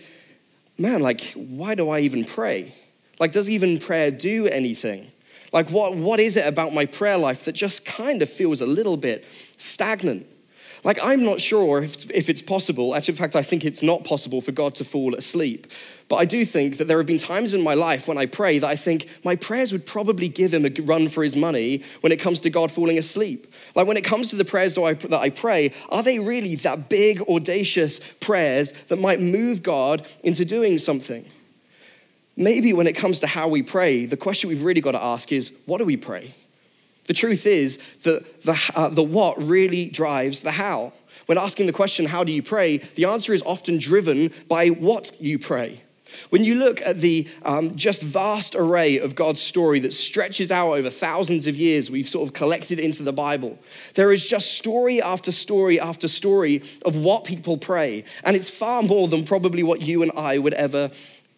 man, 0.76 1.00
like, 1.00 1.32
why 1.34 1.74
do 1.74 1.88
I 1.88 2.00
even 2.00 2.24
pray? 2.24 2.74
Like, 3.20 3.32
does 3.32 3.48
even 3.48 3.78
prayer 3.78 4.10
do 4.10 4.46
anything? 4.48 5.10
Like, 5.52 5.70
what, 5.70 5.96
what 5.96 6.18
is 6.18 6.36
it 6.36 6.46
about 6.46 6.74
my 6.74 6.84
prayer 6.84 7.16
life 7.16 7.44
that 7.44 7.52
just 7.52 7.86
kind 7.86 8.22
of 8.22 8.28
feels 8.28 8.60
a 8.60 8.66
little 8.66 8.96
bit 8.96 9.24
stagnant? 9.56 10.26
Like, 10.84 10.98
I'm 11.02 11.24
not 11.24 11.40
sure 11.40 11.82
if, 11.82 12.10
if 12.10 12.28
it's 12.28 12.42
possible. 12.42 12.94
Actually, 12.94 13.12
in 13.12 13.18
fact, 13.18 13.34
I 13.34 13.42
think 13.42 13.64
it's 13.64 13.82
not 13.82 14.04
possible 14.04 14.42
for 14.42 14.52
God 14.52 14.74
to 14.76 14.84
fall 14.84 15.14
asleep. 15.14 15.66
But 16.08 16.16
I 16.16 16.26
do 16.26 16.44
think 16.44 16.76
that 16.76 16.86
there 16.86 16.98
have 16.98 17.06
been 17.06 17.18
times 17.18 17.54
in 17.54 17.62
my 17.62 17.72
life 17.72 18.06
when 18.06 18.18
I 18.18 18.26
pray 18.26 18.58
that 18.58 18.68
I 18.68 18.76
think 18.76 19.08
my 19.24 19.34
prayers 19.34 19.72
would 19.72 19.86
probably 19.86 20.28
give 20.28 20.52
him 20.52 20.66
a 20.66 20.82
run 20.82 21.08
for 21.08 21.24
his 21.24 21.36
money 21.36 21.82
when 22.02 22.12
it 22.12 22.20
comes 22.20 22.40
to 22.40 22.50
God 22.50 22.70
falling 22.70 22.98
asleep. 22.98 23.46
Like 23.74 23.86
when 23.86 23.96
it 23.96 24.04
comes 24.04 24.28
to 24.30 24.36
the 24.36 24.44
prayers 24.44 24.74
that 24.74 24.82
I, 24.82 24.92
that 24.92 25.20
I 25.20 25.30
pray, 25.30 25.72
are 25.88 26.02
they 26.02 26.18
really 26.18 26.54
that 26.56 26.90
big, 26.90 27.22
audacious 27.22 28.00
prayers 28.20 28.72
that 28.88 28.98
might 28.98 29.20
move 29.20 29.62
God 29.62 30.06
into 30.22 30.44
doing 30.44 30.76
something? 30.76 31.24
Maybe 32.36 32.74
when 32.74 32.86
it 32.86 32.94
comes 32.94 33.20
to 33.20 33.26
how 33.26 33.48
we 33.48 33.62
pray, 33.62 34.04
the 34.04 34.18
question 34.18 34.50
we've 34.50 34.64
really 34.64 34.82
got 34.82 34.92
to 34.92 35.02
ask 35.02 35.32
is 35.32 35.50
what 35.64 35.78
do 35.78 35.86
we 35.86 35.96
pray? 35.96 36.34
The 37.06 37.14
truth 37.14 37.46
is 37.46 37.78
that 38.02 38.42
the, 38.42 38.72
uh, 38.74 38.88
the 38.88 39.02
what 39.02 39.40
really 39.42 39.86
drives 39.86 40.42
the 40.42 40.52
how. 40.52 40.92
When 41.26 41.38
asking 41.38 41.66
the 41.66 41.72
question, 41.72 42.06
how 42.06 42.24
do 42.24 42.32
you 42.32 42.42
pray, 42.42 42.78
the 42.78 43.06
answer 43.06 43.32
is 43.32 43.42
often 43.42 43.78
driven 43.78 44.32
by 44.48 44.68
what 44.68 45.12
you 45.20 45.38
pray. 45.38 45.82
When 46.30 46.44
you 46.44 46.56
look 46.56 46.80
at 46.82 47.00
the 47.00 47.28
um, 47.44 47.76
just 47.76 48.02
vast 48.02 48.54
array 48.54 48.98
of 48.98 49.14
God's 49.14 49.40
story 49.40 49.80
that 49.80 49.92
stretches 49.92 50.52
out 50.52 50.72
over 50.72 50.90
thousands 50.90 51.46
of 51.46 51.56
years, 51.56 51.90
we've 51.90 52.08
sort 52.08 52.28
of 52.28 52.34
collected 52.34 52.78
into 52.78 53.02
the 53.02 53.12
Bible, 53.12 53.58
there 53.94 54.12
is 54.12 54.28
just 54.28 54.56
story 54.56 55.02
after 55.02 55.32
story 55.32 55.80
after 55.80 56.06
story 56.06 56.62
of 56.84 56.96
what 56.96 57.24
people 57.24 57.56
pray. 57.56 58.04
And 58.22 58.36
it's 58.36 58.50
far 58.50 58.82
more 58.82 59.08
than 59.08 59.24
probably 59.24 59.62
what 59.62 59.82
you 59.82 60.02
and 60.02 60.12
I 60.16 60.38
would 60.38 60.54
ever 60.54 60.90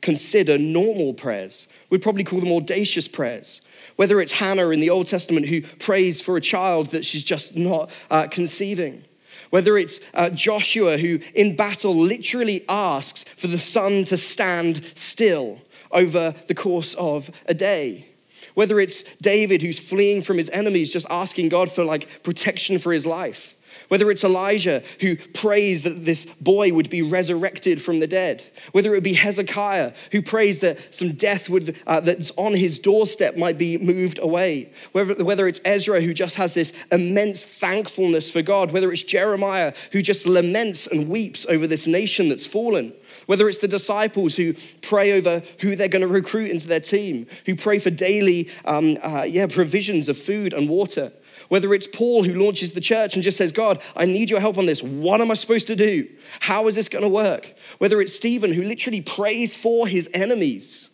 consider 0.03 0.59
normal 0.59 1.15
prayers. 1.15 1.69
We'd 1.91 2.03
probably 2.03 2.25
call 2.25 2.41
them 2.41 2.53
audacious 2.53 3.09
prayers. 3.09 3.63
Whether 3.97 4.21
it's 4.21 4.33
Hannah 4.33 4.69
in 4.71 4.81
the 4.81 4.91
Old 4.91 5.07
Testament 5.07 5.47
who 5.47 5.63
prays 5.63 6.21
for 6.21 6.37
a 6.37 6.41
child 6.41 6.89
that 6.89 7.05
she's 7.05 7.25
just 7.25 7.57
not 7.57 7.91
uh, 8.11 8.29
conceiving. 8.29 9.05
Whether 9.51 9.79
it's 9.79 10.01
uh, 10.13 10.31
Joshua 10.31 10.99
who 10.99 11.21
in 11.35 11.57
battle 11.57 11.97
literally 11.97 12.65
asks 12.69 13.25
for 13.25 13.47
the 13.47 13.59
sun 13.59 14.05
to 14.05 14.17
stand 14.17 14.85
still 14.95 15.61
over 15.91 16.35
the 16.47 16.55
course 16.55 16.95
of 16.95 17.31
a 17.47 17.55
day. 17.55 18.07
Whether 18.55 18.81
it's 18.81 19.03
David 19.17 19.63
who's 19.63 19.79
fleeing 19.79 20.23
from 20.23 20.39
his 20.39 20.51
enemies, 20.51 20.93
just 20.93 21.07
asking 21.11 21.49
God 21.49 21.71
for 21.71 21.85
like 21.85 22.23
protection 22.23 22.79
for 22.79 22.93
his 22.93 23.07
life 23.07 23.56
whether 23.89 24.11
it's 24.11 24.25
Elijah 24.25 24.83
who 25.01 25.17
prays 25.17 25.83
that 25.83 26.05
this 26.05 26.25
boy 26.25 26.73
would 26.73 26.91
be 26.91 27.03
resurrected 27.03 27.81
from 27.81 28.01
the 28.01 28.07
dead, 28.07 28.43
whether 28.73 28.95
it 28.95 29.03
be 29.03 29.15
Hezekiah 29.15 29.93
who 30.13 30.23
prays 30.23 30.61
that 30.61 30.95
some 30.95 31.13
death 31.13 31.49
would, 31.49 31.77
uh, 31.87 32.01
that's 32.01 32.33
on 32.37 32.55
his 32.55 32.79
doorstep 32.79 33.37
might 33.37 33.59
be 33.59 33.79
moved 33.79 34.19
away, 34.19 34.73
whether, 34.93 35.23
whether 35.25 35.47
it's 35.47 35.61
Ezra 35.65 36.01
who 36.01 36.15
just 36.15 36.37
has 36.37 36.55
this 36.55 36.73
immense 36.91 37.45
thankfulness 37.45 38.31
for 38.31 38.43
God, 38.43 38.73
whether 38.73 38.91
it's 38.91 39.03
Jeremiah 39.03 39.73
who 39.93 40.03
just 40.03 40.27
laments 40.27 40.87
and 40.87 41.09
weeps 41.09 41.47
over 41.47 41.67
this 41.67 41.87
nation 41.87 42.29
that's 42.29 42.47
fallen. 42.47 42.93
Whether 43.27 43.49
it's 43.49 43.59
the 43.59 43.69
disciples 43.69 44.37
who 44.37 44.55
pray 44.83 45.13
over 45.13 45.43
who 45.61 45.75
they're 45.75 45.89
going 45.89 46.03
to 46.03 46.09
recruit 46.09 46.51
into 46.51 46.69
their 46.69 46.81
team, 46.81 47.27
who 47.47 47.57
pray 47.57 47.79
for 47.79 47.91
daily 47.91 48.51
um, 48.65 48.99
uh, 49.03 49.23
yeah, 49.23 49.47
provisions 49.47 50.09
of 50.09 50.19
food 50.19 50.53
and 50.53 50.69
water, 50.69 51.13
whether 51.49 51.73
it's 51.75 51.87
Paul 51.87 52.25
who 52.25 52.35
launches 52.35 52.73
the 52.73 52.81
church 52.81 53.15
and 53.15 53.23
just 53.23 53.37
says, 53.37 53.53
God, 53.53 53.83
I 53.95 54.07
need 54.07 54.31
your 54.31 54.41
help 54.41 54.59
on 54.59 54.67
this. 54.67 54.83
What 54.83 55.21
am 55.21 55.31
I 55.31 55.35
supposed 55.35 55.67
to 55.69 55.77
do? 55.77 56.09
How 56.41 56.67
is 56.67 56.75
this 56.75 56.89
going 56.89 57.05
to 57.05 57.09
work? 57.09 57.55
Whether 57.79 58.01
it's 58.01 58.15
Stephen 58.15 58.53
who 58.53 58.63
literally 58.63 59.01
prays 59.01 59.55
for 59.57 59.87
his 59.87 60.09
enemies. 60.13 60.91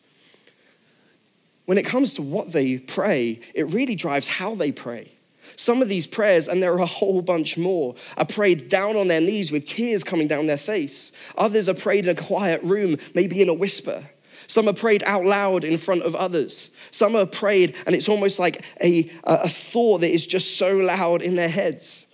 When 1.64 1.78
it 1.78 1.86
comes 1.86 2.14
to 2.14 2.22
what 2.22 2.52
they 2.52 2.78
pray, 2.78 3.40
it 3.54 3.72
really 3.72 3.94
drives 3.94 4.28
how 4.28 4.54
they 4.54 4.72
pray. 4.72 5.12
Some 5.56 5.82
of 5.82 5.88
these 5.88 6.06
prayers, 6.06 6.48
and 6.48 6.62
there 6.62 6.72
are 6.72 6.80
a 6.80 6.86
whole 6.86 7.22
bunch 7.22 7.58
more, 7.58 7.94
are 8.16 8.24
prayed 8.24 8.68
down 8.68 8.96
on 8.96 9.08
their 9.08 9.20
knees 9.20 9.52
with 9.52 9.64
tears 9.64 10.02
coming 10.02 10.26
down 10.26 10.46
their 10.46 10.56
face. 10.56 11.12
Others 11.36 11.68
are 11.68 11.74
prayed 11.74 12.06
in 12.06 12.16
a 12.16 12.20
quiet 12.20 12.62
room, 12.62 12.96
maybe 13.14 13.40
in 13.42 13.48
a 13.48 13.54
whisper. 13.54 14.04
Some 14.46 14.68
are 14.68 14.74
prayed 14.74 15.02
out 15.04 15.24
loud 15.24 15.64
in 15.64 15.78
front 15.78 16.02
of 16.02 16.14
others. 16.14 16.70
Some 16.90 17.16
are 17.16 17.26
prayed, 17.26 17.76
and 17.86 17.94
it's 17.94 18.08
almost 18.08 18.38
like 18.38 18.64
a, 18.82 19.10
a 19.24 19.48
thought 19.48 19.98
that 19.98 20.10
is 20.10 20.26
just 20.26 20.56
so 20.58 20.76
loud 20.76 21.22
in 21.22 21.36
their 21.36 21.48
heads. 21.48 22.06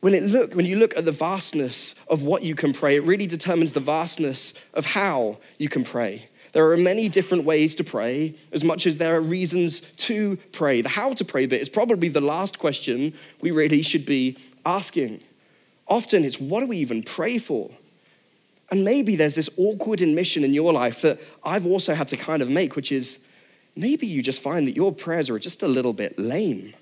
when, 0.00 0.14
it 0.14 0.22
look, 0.22 0.54
when 0.54 0.66
you 0.66 0.78
look 0.78 0.96
at 0.96 1.04
the 1.04 1.12
vastness 1.12 1.94
of 2.08 2.22
what 2.22 2.42
you 2.42 2.54
can 2.54 2.72
pray, 2.72 2.96
it 2.96 3.02
really 3.04 3.26
determines 3.26 3.72
the 3.72 3.80
vastness 3.80 4.54
of 4.74 4.86
how 4.86 5.38
you 5.58 5.68
can 5.68 5.84
pray. 5.84 6.28
There 6.52 6.70
are 6.70 6.76
many 6.76 7.08
different 7.08 7.44
ways 7.44 7.74
to 7.74 7.84
pray, 7.84 8.34
as 8.52 8.64
much 8.64 8.86
as 8.86 8.98
there 8.98 9.16
are 9.16 9.20
reasons 9.20 9.80
to 9.80 10.36
pray. 10.52 10.80
The 10.80 10.88
how 10.88 11.12
to 11.12 11.24
pray 11.24 11.46
bit 11.46 11.60
is 11.60 11.68
probably 11.68 12.08
the 12.08 12.20
last 12.20 12.58
question 12.58 13.14
we 13.40 13.50
really 13.50 13.82
should 13.82 14.06
be 14.06 14.38
asking. 14.64 15.22
Often 15.86 16.24
it's 16.24 16.40
what 16.40 16.60
do 16.60 16.66
we 16.68 16.78
even 16.78 17.02
pray 17.02 17.38
for? 17.38 17.70
And 18.70 18.84
maybe 18.84 19.14
there's 19.16 19.34
this 19.34 19.50
awkward 19.56 20.00
admission 20.00 20.44
in 20.44 20.52
your 20.52 20.72
life 20.72 21.02
that 21.02 21.20
I've 21.44 21.66
also 21.66 21.94
had 21.94 22.08
to 22.08 22.16
kind 22.16 22.42
of 22.42 22.50
make, 22.50 22.74
which 22.74 22.90
is 22.90 23.24
maybe 23.76 24.06
you 24.06 24.22
just 24.22 24.42
find 24.42 24.66
that 24.66 24.74
your 24.74 24.92
prayers 24.92 25.30
are 25.30 25.38
just 25.38 25.62
a 25.62 25.68
little 25.68 25.92
bit 25.92 26.18
lame, 26.18 26.74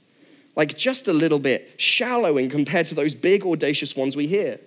like 0.57 0.77
just 0.77 1.09
a 1.09 1.13
little 1.13 1.39
bit 1.39 1.75
shallow 1.77 2.39
in 2.39 2.49
compared 2.49 2.87
to 2.87 2.95
those 2.95 3.15
big, 3.15 3.45
audacious 3.45 3.95
ones 3.95 4.17
we 4.17 4.27
hear. 4.27 4.61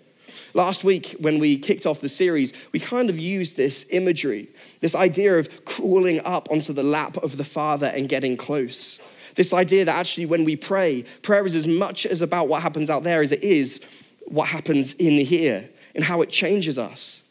Last 0.53 0.83
week, 0.83 1.15
when 1.19 1.39
we 1.39 1.57
kicked 1.57 1.86
off 1.86 2.01
the 2.01 2.09
series, 2.09 2.53
we 2.71 2.79
kind 2.79 3.09
of 3.09 3.17
used 3.17 3.57
this 3.57 3.88
imagery, 3.91 4.50
this 4.81 4.93
idea 4.93 5.38
of 5.38 5.65
crawling 5.65 6.19
up 6.19 6.51
onto 6.51 6.74
the 6.74 6.83
lap 6.83 7.17
of 7.17 7.38
the 7.38 7.43
Father 7.43 7.88
and 7.88 8.07
getting 8.07 8.38
close. 8.38 9.00
This 9.36 9.53
idea 9.53 9.86
that 9.86 9.95
actually, 9.95 10.25
when 10.25 10.45
we 10.45 10.55
pray, 10.55 11.03
prayer 11.21 11.45
is 11.45 11.55
as 11.55 11.67
much 11.67 12.05
as 12.05 12.21
about 12.21 12.47
what 12.47 12.62
happens 12.62 12.89
out 12.89 13.03
there 13.03 13.21
as 13.21 13.31
it 13.31 13.43
is 13.43 13.81
what 14.25 14.47
happens 14.47 14.93
in 14.95 15.13
here 15.25 15.69
and 15.98 16.06
how 16.06 16.22
it 16.22 16.30
changes 16.30 16.80
us. 16.80 17.24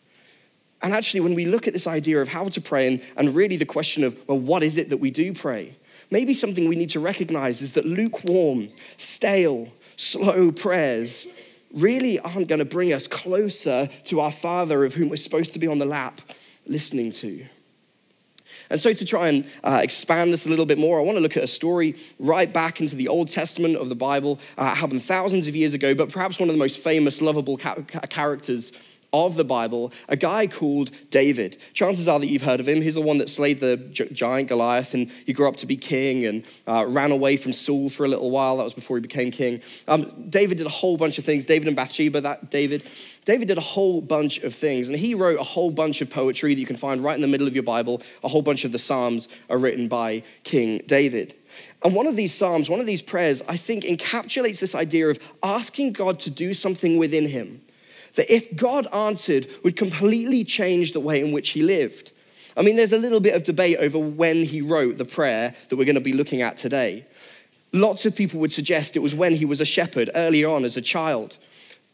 And 0.82 0.92
actually, 0.92 1.20
when 1.20 1.34
we 1.34 1.46
look 1.46 1.66
at 1.66 1.72
this 1.72 1.86
idea 1.86 2.20
of 2.20 2.28
how 2.28 2.48
to 2.48 2.60
pray 2.60 2.86
and, 2.86 3.00
and 3.16 3.34
really 3.34 3.56
the 3.56 3.64
question 3.64 4.04
of, 4.04 4.14
well, 4.28 4.38
what 4.38 4.62
is 4.62 4.76
it 4.76 4.90
that 4.90 4.98
we 4.98 5.10
do 5.10 5.32
pray? 5.32 5.74
Maybe 6.10 6.34
something 6.34 6.68
we 6.68 6.76
need 6.76 6.90
to 6.90 7.00
recognize 7.00 7.62
is 7.62 7.72
that 7.72 7.86
lukewarm, 7.86 8.68
stale, 8.98 9.68
slow 9.96 10.52
prayers 10.52 11.26
really 11.72 12.18
aren't 12.20 12.48
going 12.48 12.58
to 12.58 12.64
bring 12.64 12.92
us 12.92 13.06
closer 13.06 13.88
to 14.04 14.20
our 14.20 14.32
Father 14.32 14.84
of 14.84 14.94
whom 14.94 15.08
we're 15.08 15.16
supposed 15.16 15.52
to 15.54 15.58
be 15.58 15.66
on 15.66 15.78
the 15.78 15.86
lap 15.86 16.20
listening 16.66 17.10
to. 17.12 17.46
And 18.70 18.80
so, 18.80 18.92
to 18.92 19.04
try 19.04 19.28
and 19.28 19.44
uh, 19.64 19.80
expand 19.82 20.32
this 20.32 20.46
a 20.46 20.48
little 20.48 20.66
bit 20.66 20.78
more, 20.78 20.98
I 20.98 21.02
want 21.02 21.16
to 21.16 21.22
look 21.22 21.36
at 21.36 21.42
a 21.42 21.48
story 21.48 21.96
right 22.18 22.52
back 22.52 22.80
into 22.80 22.96
the 22.96 23.08
Old 23.08 23.28
Testament 23.28 23.76
of 23.76 23.88
the 23.88 23.94
Bible. 23.94 24.40
Uh, 24.58 24.74
happened 24.74 25.02
thousands 25.02 25.46
of 25.46 25.56
years 25.56 25.74
ago, 25.74 25.94
but 25.94 26.10
perhaps 26.10 26.38
one 26.38 26.48
of 26.48 26.54
the 26.54 26.58
most 26.58 26.78
famous, 26.78 27.20
lovable 27.20 27.56
ca- 27.56 27.82
characters 28.08 28.72
of 29.24 29.36
the 29.36 29.44
Bible, 29.44 29.92
a 30.08 30.16
guy 30.16 30.46
called 30.46 30.90
David. 31.10 31.56
Chances 31.72 32.06
are 32.06 32.20
that 32.20 32.26
you've 32.26 32.42
heard 32.42 32.60
of 32.60 32.68
him. 32.68 32.82
He's 32.82 32.96
the 32.96 33.00
one 33.00 33.18
that 33.18 33.30
slayed 33.30 33.60
the 33.60 33.76
giant 33.76 34.48
Goliath, 34.48 34.92
and 34.94 35.10
he 35.24 35.32
grew 35.32 35.48
up 35.48 35.56
to 35.56 35.66
be 35.66 35.76
king 35.76 36.26
and 36.26 36.44
uh, 36.68 36.84
ran 36.86 37.12
away 37.12 37.36
from 37.36 37.52
Saul 37.52 37.88
for 37.88 38.04
a 38.04 38.08
little 38.08 38.30
while. 38.30 38.58
That 38.58 38.64
was 38.64 38.74
before 38.74 38.96
he 38.96 39.00
became 39.00 39.30
king. 39.30 39.62
Um, 39.88 40.28
David 40.28 40.58
did 40.58 40.66
a 40.66 40.70
whole 40.70 40.96
bunch 40.96 41.18
of 41.18 41.24
things. 41.24 41.44
David 41.44 41.68
and 41.68 41.76
Bathsheba, 41.76 42.20
that 42.20 42.50
David. 42.50 42.84
David 43.24 43.48
did 43.48 43.58
a 43.58 43.62
whole 43.62 44.00
bunch 44.00 44.38
of 44.44 44.54
things, 44.54 44.88
and 44.88 44.96
he 44.96 45.14
wrote 45.14 45.40
a 45.40 45.44
whole 45.44 45.72
bunch 45.72 46.00
of 46.00 46.08
poetry 46.08 46.54
that 46.54 46.60
you 46.60 46.66
can 46.66 46.76
find 46.76 47.02
right 47.02 47.16
in 47.16 47.22
the 47.22 47.26
middle 47.26 47.48
of 47.48 47.54
your 47.54 47.64
Bible. 47.64 48.00
A 48.22 48.28
whole 48.28 48.42
bunch 48.42 48.64
of 48.64 48.70
the 48.70 48.78
Psalms 48.78 49.28
are 49.50 49.58
written 49.58 49.88
by 49.88 50.22
King 50.44 50.82
David. 50.86 51.34
And 51.82 51.94
one 51.94 52.06
of 52.06 52.16
these 52.16 52.32
Psalms, 52.32 52.70
one 52.70 52.80
of 52.80 52.86
these 52.86 53.02
prayers, 53.02 53.42
I 53.48 53.56
think 53.56 53.84
encapsulates 53.84 54.60
this 54.60 54.74
idea 54.74 55.08
of 55.08 55.18
asking 55.42 55.92
God 55.92 56.20
to 56.20 56.30
do 56.30 56.54
something 56.54 56.98
within 56.98 57.26
him 57.26 57.62
that 58.16 58.32
if 58.32 58.54
God 58.56 58.86
answered, 58.92 59.46
would 59.62 59.76
completely 59.76 60.44
change 60.44 60.92
the 60.92 61.00
way 61.00 61.20
in 61.20 61.32
which 61.32 61.50
he 61.50 61.62
lived. 61.62 62.12
I 62.56 62.62
mean, 62.62 62.76
there's 62.76 62.92
a 62.92 62.98
little 62.98 63.20
bit 63.20 63.34
of 63.34 63.42
debate 63.42 63.78
over 63.78 63.98
when 63.98 64.44
he 64.44 64.60
wrote 64.60 64.98
the 64.98 65.04
prayer 65.04 65.54
that 65.68 65.76
we're 65.76 65.84
going 65.84 65.94
to 65.94 66.00
be 66.00 66.12
looking 66.12 66.42
at 66.42 66.56
today. 66.56 67.06
Lots 67.72 68.06
of 68.06 68.16
people 68.16 68.40
would 68.40 68.52
suggest 68.52 68.96
it 68.96 69.00
was 69.00 69.14
when 69.14 69.34
he 69.34 69.44
was 69.44 69.60
a 69.60 69.66
shepherd 69.66 70.10
earlier 70.14 70.48
on 70.48 70.64
as 70.64 70.76
a 70.76 70.82
child, 70.82 71.36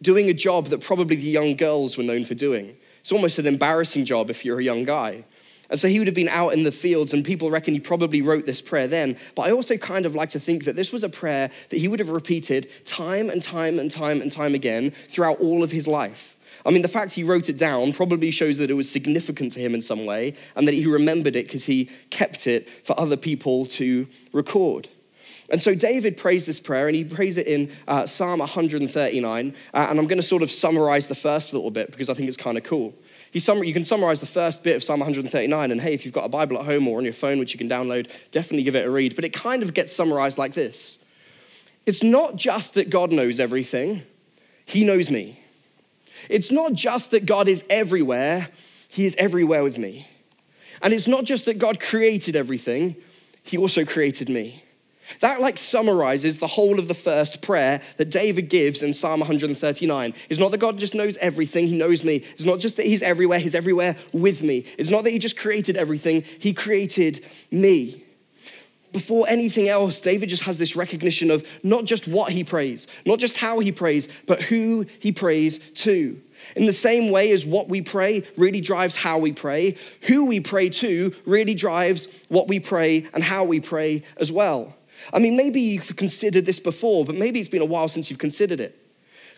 doing 0.00 0.30
a 0.30 0.34
job 0.34 0.66
that 0.66 0.80
probably 0.80 1.16
the 1.16 1.22
young 1.22 1.56
girls 1.56 1.96
were 1.96 2.04
known 2.04 2.24
for 2.24 2.34
doing. 2.34 2.76
It's 3.00 3.10
almost 3.10 3.40
an 3.40 3.46
embarrassing 3.46 4.04
job 4.04 4.30
if 4.30 4.44
you're 4.44 4.60
a 4.60 4.64
young 4.64 4.84
guy. 4.84 5.24
And 5.72 5.80
so 5.80 5.88
he 5.88 5.98
would 5.98 6.06
have 6.06 6.14
been 6.14 6.28
out 6.28 6.50
in 6.50 6.64
the 6.64 6.70
fields, 6.70 7.14
and 7.14 7.24
people 7.24 7.50
reckon 7.50 7.72
he 7.72 7.80
probably 7.80 8.20
wrote 8.20 8.44
this 8.44 8.60
prayer 8.60 8.86
then. 8.86 9.16
But 9.34 9.46
I 9.48 9.52
also 9.52 9.78
kind 9.78 10.04
of 10.04 10.14
like 10.14 10.28
to 10.30 10.38
think 10.38 10.66
that 10.66 10.76
this 10.76 10.92
was 10.92 11.02
a 11.02 11.08
prayer 11.08 11.50
that 11.70 11.78
he 11.78 11.88
would 11.88 11.98
have 11.98 12.10
repeated 12.10 12.68
time 12.84 13.30
and 13.30 13.40
time 13.40 13.78
and 13.78 13.90
time 13.90 14.20
and 14.20 14.30
time 14.30 14.54
again 14.54 14.90
throughout 14.90 15.40
all 15.40 15.62
of 15.62 15.72
his 15.72 15.88
life. 15.88 16.36
I 16.66 16.70
mean, 16.70 16.82
the 16.82 16.88
fact 16.88 17.14
he 17.14 17.24
wrote 17.24 17.48
it 17.48 17.56
down 17.56 17.94
probably 17.94 18.30
shows 18.30 18.58
that 18.58 18.68
it 18.68 18.74
was 18.74 18.88
significant 18.90 19.52
to 19.52 19.60
him 19.60 19.74
in 19.74 19.80
some 19.80 20.04
way 20.04 20.34
and 20.56 20.68
that 20.68 20.74
he 20.74 20.86
remembered 20.86 21.36
it 21.36 21.46
because 21.46 21.64
he 21.64 21.86
kept 22.10 22.46
it 22.46 22.68
for 22.84 23.00
other 23.00 23.16
people 23.16 23.64
to 23.66 24.06
record. 24.34 24.90
And 25.48 25.60
so 25.60 25.74
David 25.74 26.16
prays 26.16 26.46
this 26.46 26.60
prayer, 26.60 26.86
and 26.86 26.96
he 26.96 27.04
prays 27.04 27.36
it 27.36 27.46
in 27.46 27.70
uh, 27.88 28.06
Psalm 28.06 28.38
139. 28.40 29.54
Uh, 29.74 29.86
and 29.90 29.98
I'm 29.98 30.06
going 30.06 30.18
to 30.18 30.22
sort 30.22 30.42
of 30.42 30.50
summarize 30.50 31.08
the 31.08 31.14
first 31.14 31.52
little 31.52 31.70
bit 31.70 31.90
because 31.90 32.08
I 32.08 32.14
think 32.14 32.28
it's 32.28 32.36
kind 32.36 32.56
of 32.56 32.64
cool. 32.64 32.94
You 33.32 33.72
can 33.72 33.84
summarize 33.84 34.20
the 34.20 34.26
first 34.26 34.62
bit 34.62 34.76
of 34.76 34.84
Psalm 34.84 35.00
139. 35.00 35.70
And 35.70 35.80
hey, 35.80 35.94
if 35.94 36.04
you've 36.04 36.14
got 36.14 36.24
a 36.24 36.28
Bible 36.28 36.58
at 36.58 36.66
home 36.66 36.86
or 36.86 36.98
on 36.98 37.04
your 37.04 37.14
phone, 37.14 37.38
which 37.38 37.52
you 37.52 37.58
can 37.58 37.68
download, 37.68 38.10
definitely 38.30 38.62
give 38.62 38.76
it 38.76 38.86
a 38.86 38.90
read. 38.90 39.16
But 39.16 39.24
it 39.24 39.32
kind 39.32 39.62
of 39.62 39.72
gets 39.72 39.92
summarized 39.92 40.38
like 40.38 40.52
this 40.52 41.02
It's 41.86 42.02
not 42.02 42.36
just 42.36 42.74
that 42.74 42.90
God 42.90 43.12
knows 43.12 43.40
everything, 43.40 44.02
He 44.64 44.84
knows 44.84 45.10
me. 45.10 45.38
It's 46.28 46.52
not 46.52 46.74
just 46.74 47.10
that 47.10 47.26
God 47.26 47.48
is 47.48 47.64
everywhere, 47.70 48.48
He 48.88 49.06
is 49.06 49.16
everywhere 49.16 49.64
with 49.64 49.78
me. 49.78 50.06
And 50.82 50.92
it's 50.92 51.08
not 51.08 51.24
just 51.24 51.46
that 51.46 51.58
God 51.58 51.80
created 51.80 52.36
everything, 52.36 52.96
He 53.42 53.56
also 53.56 53.84
created 53.84 54.28
me. 54.28 54.62
That 55.20 55.40
like 55.40 55.58
summarizes 55.58 56.38
the 56.38 56.46
whole 56.46 56.78
of 56.78 56.88
the 56.88 56.94
first 56.94 57.42
prayer 57.42 57.80
that 57.96 58.10
David 58.10 58.48
gives 58.48 58.82
in 58.82 58.92
Psalm 58.92 59.20
139. 59.20 60.14
It's 60.28 60.40
not 60.40 60.50
that 60.50 60.58
God 60.58 60.78
just 60.78 60.94
knows 60.94 61.16
everything, 61.18 61.66
he 61.66 61.76
knows 61.76 62.04
me. 62.04 62.16
It's 62.16 62.44
not 62.44 62.60
just 62.60 62.76
that 62.76 62.86
he's 62.86 63.02
everywhere, 63.02 63.38
he's 63.38 63.54
everywhere 63.54 63.96
with 64.12 64.42
me. 64.42 64.64
It's 64.78 64.90
not 64.90 65.04
that 65.04 65.10
he 65.10 65.18
just 65.18 65.38
created 65.38 65.76
everything, 65.76 66.24
he 66.38 66.52
created 66.52 67.24
me. 67.50 68.02
Before 68.92 69.26
anything 69.26 69.68
else, 69.68 70.00
David 70.00 70.28
just 70.28 70.42
has 70.42 70.58
this 70.58 70.76
recognition 70.76 71.30
of 71.30 71.46
not 71.62 71.86
just 71.86 72.06
what 72.06 72.30
he 72.30 72.44
prays, 72.44 72.86
not 73.06 73.18
just 73.18 73.38
how 73.38 73.58
he 73.58 73.72
prays, 73.72 74.08
but 74.26 74.42
who 74.42 74.86
he 75.00 75.12
prays 75.12 75.58
to. 75.58 76.20
In 76.56 76.66
the 76.66 76.72
same 76.72 77.10
way 77.10 77.32
as 77.32 77.46
what 77.46 77.68
we 77.68 77.80
pray 77.80 78.24
really 78.36 78.60
drives 78.60 78.96
how 78.96 79.18
we 79.18 79.32
pray, 79.32 79.76
who 80.02 80.26
we 80.26 80.40
pray 80.40 80.68
to 80.68 81.14
really 81.24 81.54
drives 81.54 82.06
what 82.28 82.48
we 82.48 82.60
pray 82.60 83.08
and 83.14 83.24
how 83.24 83.44
we 83.44 83.60
pray 83.60 84.02
as 84.18 84.30
well. 84.30 84.76
I 85.12 85.18
mean, 85.18 85.36
maybe 85.36 85.60
you've 85.60 85.96
considered 85.96 86.46
this 86.46 86.58
before, 86.58 87.04
but 87.04 87.14
maybe 87.14 87.40
it's 87.40 87.48
been 87.48 87.62
a 87.62 87.66
while 87.66 87.88
since 87.88 88.10
you've 88.10 88.18
considered 88.18 88.60
it. 88.60 88.78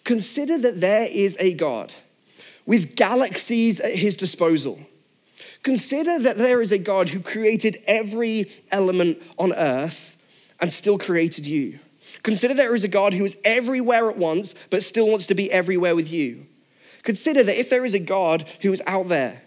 Consider 0.05 0.59
that 0.59 0.81
there 0.81 1.07
is 1.07 1.37
a 1.41 1.55
God 1.55 1.93
with 2.67 2.97
galaxies 2.97 3.81
at 3.81 3.95
his 3.95 4.17
disposal. 4.17 4.81
Consider 5.63 6.19
that 6.19 6.37
there 6.37 6.61
is 6.61 6.73
a 6.73 6.79
God 6.79 7.09
who 7.09 7.21
created 7.21 7.79
every 7.87 8.51
element 8.71 9.23
on 9.39 9.53
earth 9.55 10.19
and 10.61 10.73
still 10.73 10.99
created 10.99 11.47
you. 11.47 11.79
Consider 12.23 12.55
there 12.55 12.75
is 12.75 12.85
a 12.85 12.89
God 12.89 13.15
who 13.15 13.25
is 13.25 13.37
everywhere 13.45 14.11
at 14.11 14.19
once, 14.19 14.55
but 14.71 14.83
still 14.83 15.09
wants 15.09 15.27
to 15.27 15.35
be 15.35 15.51
everywhere 15.51 15.97
with 15.97 16.13
you. 16.13 16.47
Consider 17.03 17.43
that 17.43 17.59
if 17.59 17.71
there 17.71 17.85
is 17.85 17.95
a 17.95 17.99
God 17.99 18.45
who 18.61 18.73
is 18.73 18.83
out 18.87 19.09
there, 19.09 19.43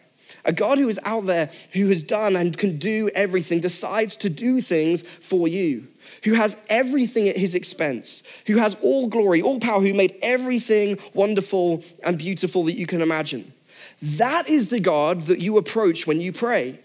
a 0.45 0.53
God 0.53 0.77
who 0.77 0.87
is 0.87 0.99
out 1.03 1.25
there 1.25 1.49
who 1.73 1.89
has 1.89 2.03
done 2.03 2.35
and 2.35 2.57
can 2.57 2.77
do 2.77 3.09
everything, 3.13 3.59
decides 3.59 4.15
to 4.17 4.29
do 4.29 4.61
things 4.61 5.01
for 5.01 5.47
you, 5.47 5.87
who 6.27 6.33
has 6.33 6.57
everything 6.67 7.29
at 7.29 7.37
his 7.37 7.55
expense, 7.55 8.21
who 8.47 8.57
has 8.57 8.75
all 8.81 9.07
glory, 9.07 9.41
all 9.41 9.59
power, 9.59 9.81
who 9.81 9.93
made 9.93 10.15
everything 10.21 10.99
wonderful 11.13 11.83
and 12.03 12.17
beautiful 12.17 12.65
that 12.65 12.73
you 12.73 12.85
can 12.85 13.01
imagine. 13.01 13.53
That 14.01 14.49
is 14.49 14.69
the 14.69 14.79
God 14.79 15.21
that 15.21 15.39
you 15.39 15.57
approach 15.57 16.05
when 16.05 16.19
you 16.19 16.33
pray. 16.33 16.79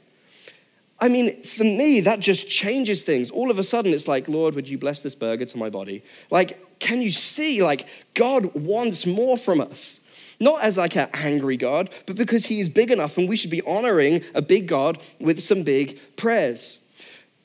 I 1.01 1.09
mean, 1.09 1.43
for 1.43 1.65
me, 1.65 2.01
that 2.01 2.21
just 2.21 2.49
changes 2.49 3.03
things. 3.03 3.33
All 3.33 3.51
of 3.51 3.59
a 3.59 3.65
sudden, 3.65 3.93
it's 3.93 4.07
like, 4.07 4.29
Lord, 4.29 4.55
would 4.55 4.69
you 4.69 4.79
bless 4.79 5.03
this 5.03 5.17
burger 5.17 5.45
to 5.45 5.59
my 5.59 5.69
body? 5.69 6.05
Like, 6.31 6.79
can 6.79 7.03
you 7.03 7.11
see, 7.11 7.63
like, 7.63 7.89
God 8.15 8.55
wants 8.55 9.05
more 9.05 9.37
from 9.37 9.61
us? 9.61 9.99
Not 10.39 10.63
as 10.63 10.79
like 10.79 10.97
an 10.97 11.09
angry 11.15 11.57
God, 11.57 11.91
but 12.07 12.17
because 12.17 12.47
he 12.47 12.61
is 12.61 12.69
big 12.69 12.91
enough 12.91 13.19
and 13.19 13.29
we 13.29 13.37
should 13.37 13.51
be 13.51 13.63
honoring 13.63 14.23
a 14.35 14.43
big 14.43 14.69
God 14.69 15.01
with 15.21 15.41
some 15.41 15.63
big 15.65 15.99
prayers. 16.17 16.79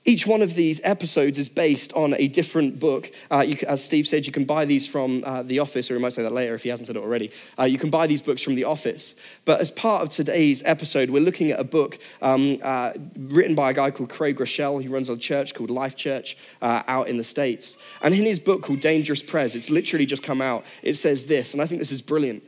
Each 0.07 0.25
one 0.25 0.41
of 0.41 0.55
these 0.55 0.79
episodes 0.85 1.37
is 1.37 1.49
based 1.49 1.91
on 1.91 2.13
a 2.13 2.29
different 2.29 2.79
book. 2.79 3.11
Uh, 3.29 3.41
you, 3.41 3.57
as 3.67 3.83
Steve 3.83 4.07
said, 4.07 4.25
you 4.25 4.31
can 4.31 4.45
buy 4.45 4.63
these 4.63 4.87
from 4.87 5.21
uh, 5.25 5.43
The 5.43 5.59
Office, 5.59 5.91
or 5.91 5.95
he 5.95 6.01
might 6.01 6.13
say 6.13 6.23
that 6.23 6.31
later 6.31 6.55
if 6.55 6.63
he 6.63 6.69
hasn't 6.69 6.87
said 6.87 6.95
it 6.95 7.01
already. 7.03 7.29
Uh, 7.59 7.65
you 7.65 7.77
can 7.77 7.89
buy 7.89 8.07
these 8.07 8.21
books 8.21 8.41
from 8.41 8.55
The 8.55 8.63
Office. 8.63 9.15
But 9.43 9.59
as 9.59 9.69
part 9.69 10.03
of 10.03 10.09
today's 10.09 10.63
episode, 10.63 11.09
we're 11.09 11.21
looking 11.21 11.51
at 11.51 11.59
a 11.59 11.65
book 11.65 11.99
um, 12.21 12.57
uh, 12.63 12.93
written 13.17 13.53
by 13.53 13.71
a 13.71 13.73
guy 13.73 13.91
called 13.91 14.09
Craig 14.09 14.37
Groeschel. 14.37 14.81
He 14.81 14.87
runs 14.87 15.09
a 15.09 15.17
church 15.17 15.53
called 15.53 15.69
Life 15.69 15.97
Church 15.97 16.37
uh, 16.61 16.83
out 16.87 17.09
in 17.09 17.17
the 17.17 17.23
States. 17.25 17.77
And 18.01 18.13
in 18.13 18.23
his 18.23 18.39
book 18.39 18.61
called 18.61 18.79
Dangerous 18.79 19.21
Prayers, 19.21 19.55
it's 19.55 19.69
literally 19.69 20.05
just 20.05 20.23
come 20.23 20.41
out, 20.41 20.63
it 20.83 20.93
says 20.93 21.25
this, 21.25 21.51
and 21.51 21.61
I 21.61 21.65
think 21.65 21.79
this 21.79 21.91
is 21.91 22.01
brilliant. 22.01 22.43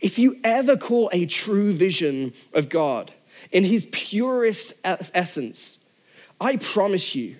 If 0.00 0.18
you 0.18 0.40
ever 0.42 0.78
call 0.78 1.10
a 1.12 1.26
true 1.26 1.74
vision 1.74 2.32
of 2.54 2.70
God 2.70 3.12
in 3.52 3.62
his 3.62 3.90
purest 3.92 4.72
essence, 4.82 5.83
I 6.44 6.58
promise 6.58 7.14
you, 7.14 7.36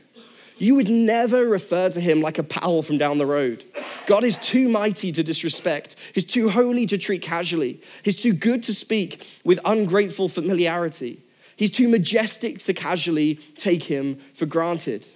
you 0.56 0.76
would 0.76 0.88
never 0.88 1.44
refer 1.44 1.90
to 1.90 2.00
him 2.00 2.22
like 2.22 2.38
a 2.38 2.42
pal 2.42 2.80
from 2.80 2.96
down 2.96 3.18
the 3.18 3.26
road. 3.26 3.62
God 4.06 4.24
is 4.24 4.38
too 4.38 4.66
mighty 4.66 5.12
to 5.12 5.22
disrespect. 5.22 5.96
He's 6.14 6.24
too 6.24 6.48
holy 6.48 6.86
to 6.86 6.96
treat 6.96 7.20
casually. 7.20 7.82
He's 8.02 8.16
too 8.22 8.32
good 8.32 8.62
to 8.62 8.72
speak 8.72 9.40
with 9.44 9.60
ungrateful 9.66 10.30
familiarity. 10.30 11.20
He's 11.56 11.70
too 11.70 11.86
majestic 11.86 12.60
to 12.60 12.72
casually 12.72 13.34
take 13.58 13.82
him 13.82 14.18
for 14.32 14.46
granted. 14.46 15.06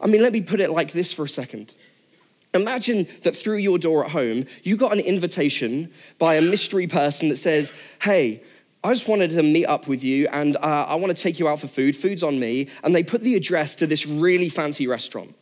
I 0.00 0.06
mean, 0.06 0.22
let 0.22 0.32
me 0.32 0.40
put 0.40 0.60
it 0.60 0.70
like 0.70 0.92
this 0.92 1.12
for 1.12 1.24
a 1.24 1.28
second. 1.28 1.74
Imagine 2.54 3.08
that 3.24 3.34
through 3.34 3.58
your 3.58 3.78
door 3.78 4.04
at 4.04 4.12
home, 4.12 4.46
you 4.62 4.76
got 4.76 4.92
an 4.92 5.00
invitation 5.00 5.90
by 6.20 6.36
a 6.36 6.42
mystery 6.42 6.86
person 6.86 7.28
that 7.30 7.38
says, 7.38 7.72
Hey, 8.00 8.44
I 8.86 8.92
just 8.92 9.08
wanted 9.08 9.30
to 9.30 9.42
meet 9.42 9.66
up 9.66 9.88
with 9.88 10.04
you 10.04 10.28
and 10.28 10.56
uh, 10.58 10.86
I 10.88 10.94
want 10.94 11.14
to 11.14 11.20
take 11.20 11.40
you 11.40 11.48
out 11.48 11.58
for 11.58 11.66
food. 11.66 11.96
Food's 11.96 12.22
on 12.22 12.38
me. 12.38 12.68
And 12.84 12.94
they 12.94 13.02
put 13.02 13.20
the 13.20 13.34
address 13.34 13.74
to 13.76 13.86
this 13.86 14.06
really 14.06 14.48
fancy 14.48 14.86
restaurant. 14.86 15.34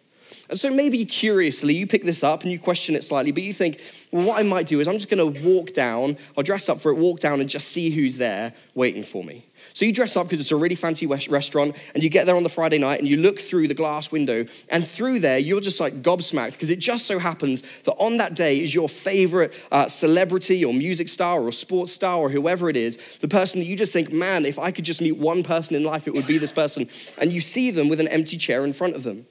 And 0.48 0.58
so 0.58 0.70
maybe 0.70 1.04
curiously, 1.04 1.74
you 1.74 1.86
pick 1.86 2.04
this 2.04 2.24
up 2.24 2.42
and 2.42 2.50
you 2.50 2.58
question 2.58 2.94
it 2.94 3.04
slightly, 3.04 3.32
but 3.32 3.42
you 3.42 3.52
think, 3.52 3.82
well, 4.10 4.28
what 4.28 4.38
I 4.38 4.44
might 4.44 4.66
do 4.66 4.80
is 4.80 4.88
I'm 4.88 4.94
just 4.94 5.10
going 5.10 5.34
to 5.34 5.42
walk 5.42 5.74
down, 5.74 6.16
I'll 6.38 6.42
dress 6.42 6.70
up 6.70 6.80
for 6.80 6.90
it, 6.90 6.94
walk 6.94 7.20
down 7.20 7.40
and 7.40 7.50
just 7.50 7.68
see 7.68 7.90
who's 7.90 8.16
there 8.16 8.54
waiting 8.74 9.02
for 9.02 9.22
me. 9.22 9.44
So 9.74 9.84
you 9.84 9.92
dress 9.92 10.16
up 10.16 10.26
because 10.26 10.38
it's 10.38 10.52
a 10.52 10.56
really 10.56 10.76
fancy 10.76 11.04
restaurant, 11.06 11.76
and 11.94 12.02
you 12.02 12.08
get 12.08 12.26
there 12.26 12.36
on 12.36 12.44
the 12.44 12.48
Friday 12.48 12.78
night 12.78 13.00
and 13.00 13.08
you 13.08 13.16
look 13.16 13.40
through 13.40 13.66
the 13.66 13.74
glass 13.74 14.12
window, 14.12 14.46
and 14.68 14.86
through 14.86 15.18
there, 15.18 15.36
you're 15.36 15.60
just 15.60 15.80
like 15.80 16.00
gobsmacked 16.00 16.52
because 16.52 16.70
it 16.70 16.78
just 16.78 17.06
so 17.06 17.18
happens 17.18 17.62
that 17.82 17.94
on 17.94 18.18
that 18.18 18.34
day 18.34 18.60
is 18.60 18.72
your 18.72 18.88
favorite 18.88 19.52
uh, 19.72 19.88
celebrity 19.88 20.64
or 20.64 20.72
music 20.72 21.08
star 21.08 21.42
or 21.42 21.50
sports 21.50 21.92
star 21.92 22.18
or 22.18 22.30
whoever 22.30 22.70
it 22.70 22.76
is, 22.76 23.18
the 23.18 23.26
person 23.26 23.58
that 23.58 23.66
you 23.66 23.74
just 23.74 23.92
think, 23.92 24.12
man, 24.12 24.46
if 24.46 24.60
I 24.60 24.70
could 24.70 24.84
just 24.84 25.00
meet 25.00 25.16
one 25.16 25.42
person 25.42 25.74
in 25.74 25.82
life, 25.82 26.06
it 26.06 26.14
would 26.14 26.28
be 26.28 26.38
this 26.38 26.52
person. 26.52 26.88
And 27.18 27.32
you 27.32 27.40
see 27.40 27.72
them 27.72 27.88
with 27.88 27.98
an 27.98 28.08
empty 28.08 28.38
chair 28.38 28.64
in 28.64 28.72
front 28.72 28.94
of 28.94 29.02
them. 29.02 29.26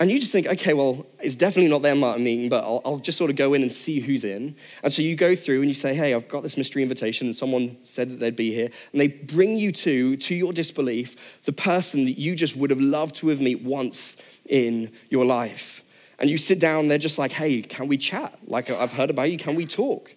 And 0.00 0.12
you 0.12 0.20
just 0.20 0.30
think, 0.30 0.46
okay, 0.46 0.74
well, 0.74 1.06
it's 1.18 1.34
definitely 1.34 1.70
not 1.70 1.82
their 1.82 1.96
Martin 1.96 2.22
meeting, 2.22 2.48
but 2.48 2.62
I'll, 2.62 2.80
I'll, 2.84 2.98
just 2.98 3.18
sort 3.18 3.30
of 3.30 3.36
go 3.36 3.54
in 3.54 3.62
and 3.62 3.72
see 3.72 3.98
who's 3.98 4.22
in. 4.22 4.54
And 4.84 4.92
so 4.92 5.02
you 5.02 5.16
go 5.16 5.34
through 5.34 5.58
and 5.58 5.68
you 5.68 5.74
say, 5.74 5.92
hey, 5.92 6.14
I've 6.14 6.28
got 6.28 6.44
this 6.44 6.56
mystery 6.56 6.82
invitation, 6.82 7.26
and 7.26 7.34
someone 7.34 7.76
said 7.82 8.10
that 8.10 8.20
they'd 8.20 8.36
be 8.36 8.52
here. 8.52 8.70
And 8.92 9.00
they 9.00 9.08
bring 9.08 9.56
you 9.56 9.72
to, 9.72 10.16
to 10.16 10.34
your 10.36 10.52
disbelief, 10.52 11.42
the 11.44 11.52
person 11.52 12.04
that 12.04 12.18
you 12.18 12.36
just 12.36 12.56
would 12.56 12.70
have 12.70 12.80
loved 12.80 13.16
to 13.16 13.28
have 13.28 13.40
met 13.40 13.62
once 13.62 14.22
in 14.46 14.92
your 15.10 15.24
life. 15.24 15.82
And 16.20 16.30
you 16.30 16.36
sit 16.36 16.60
down, 16.60 16.86
they're 16.86 16.98
just 16.98 17.18
like, 17.18 17.32
hey, 17.32 17.62
can 17.62 17.88
we 17.88 17.96
chat? 17.96 18.38
Like, 18.46 18.70
I've 18.70 18.92
heard 18.92 19.10
about 19.10 19.32
you, 19.32 19.38
can 19.38 19.56
we 19.56 19.66
talk? 19.66 20.12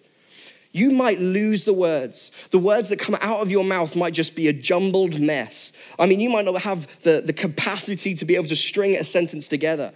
You 0.72 0.90
might 0.90 1.20
lose 1.20 1.64
the 1.64 1.72
words. 1.72 2.32
The 2.50 2.58
words 2.58 2.88
that 2.88 2.98
come 2.98 3.16
out 3.20 3.40
of 3.40 3.50
your 3.50 3.64
mouth 3.64 3.94
might 3.94 4.14
just 4.14 4.34
be 4.34 4.48
a 4.48 4.52
jumbled 4.52 5.20
mess. 5.20 5.72
I 5.98 6.06
mean, 6.06 6.18
you 6.18 6.30
might 6.30 6.46
not 6.46 6.62
have 6.62 6.88
the, 7.02 7.20
the 7.20 7.34
capacity 7.34 8.14
to 8.14 8.24
be 8.24 8.34
able 8.34 8.48
to 8.48 8.56
string 8.56 8.96
a 8.96 9.04
sentence 9.04 9.48
together. 9.48 9.92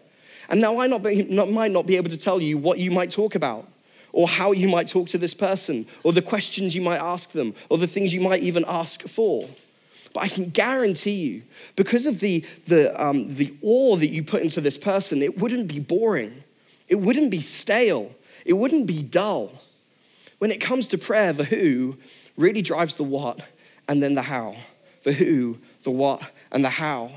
And 0.48 0.60
now 0.60 0.78
I 0.78 0.86
not 0.86 1.02
be, 1.02 1.24
not, 1.24 1.50
might 1.50 1.72
not 1.72 1.86
be 1.86 1.96
able 1.96 2.10
to 2.10 2.18
tell 2.18 2.40
you 2.40 2.58
what 2.58 2.78
you 2.78 2.90
might 2.90 3.10
talk 3.10 3.34
about, 3.34 3.66
or 4.12 4.28
how 4.28 4.52
you 4.52 4.68
might 4.68 4.86
talk 4.86 5.08
to 5.08 5.18
this 5.18 5.34
person, 5.34 5.86
or 6.04 6.12
the 6.12 6.22
questions 6.22 6.74
you 6.74 6.82
might 6.82 7.00
ask 7.00 7.32
them, 7.32 7.54
or 7.70 7.78
the 7.78 7.86
things 7.86 8.12
you 8.12 8.20
might 8.20 8.42
even 8.42 8.64
ask 8.68 9.02
for. 9.02 9.48
But 10.14 10.20
I 10.24 10.28
can 10.28 10.50
guarantee 10.50 11.22
you, 11.22 11.42
because 11.74 12.06
of 12.06 12.20
the, 12.20 12.44
the, 12.68 13.02
um, 13.02 13.34
the 13.34 13.54
awe 13.62 13.96
that 13.96 14.08
you 14.08 14.22
put 14.22 14.42
into 14.42 14.60
this 14.60 14.78
person, 14.78 15.22
it 15.22 15.38
wouldn't 15.38 15.68
be 15.68 15.80
boring. 15.80 16.44
It 16.88 16.96
wouldn't 16.96 17.30
be 17.30 17.40
stale. 17.40 18.14
It 18.44 18.52
wouldn't 18.52 18.86
be 18.86 19.02
dull. 19.02 19.52
When 20.38 20.50
it 20.50 20.60
comes 20.60 20.88
to 20.88 20.98
prayer, 20.98 21.32
the 21.32 21.44
who 21.44 21.96
really 22.36 22.62
drives 22.62 22.96
the 22.96 23.04
what 23.04 23.46
and 23.88 24.02
then 24.02 24.14
the 24.14 24.22
how. 24.22 24.56
The 25.02 25.12
who, 25.12 25.58
the 25.84 25.90
what, 25.90 26.22
and 26.50 26.64
the 26.64 26.70
how. 26.70 27.10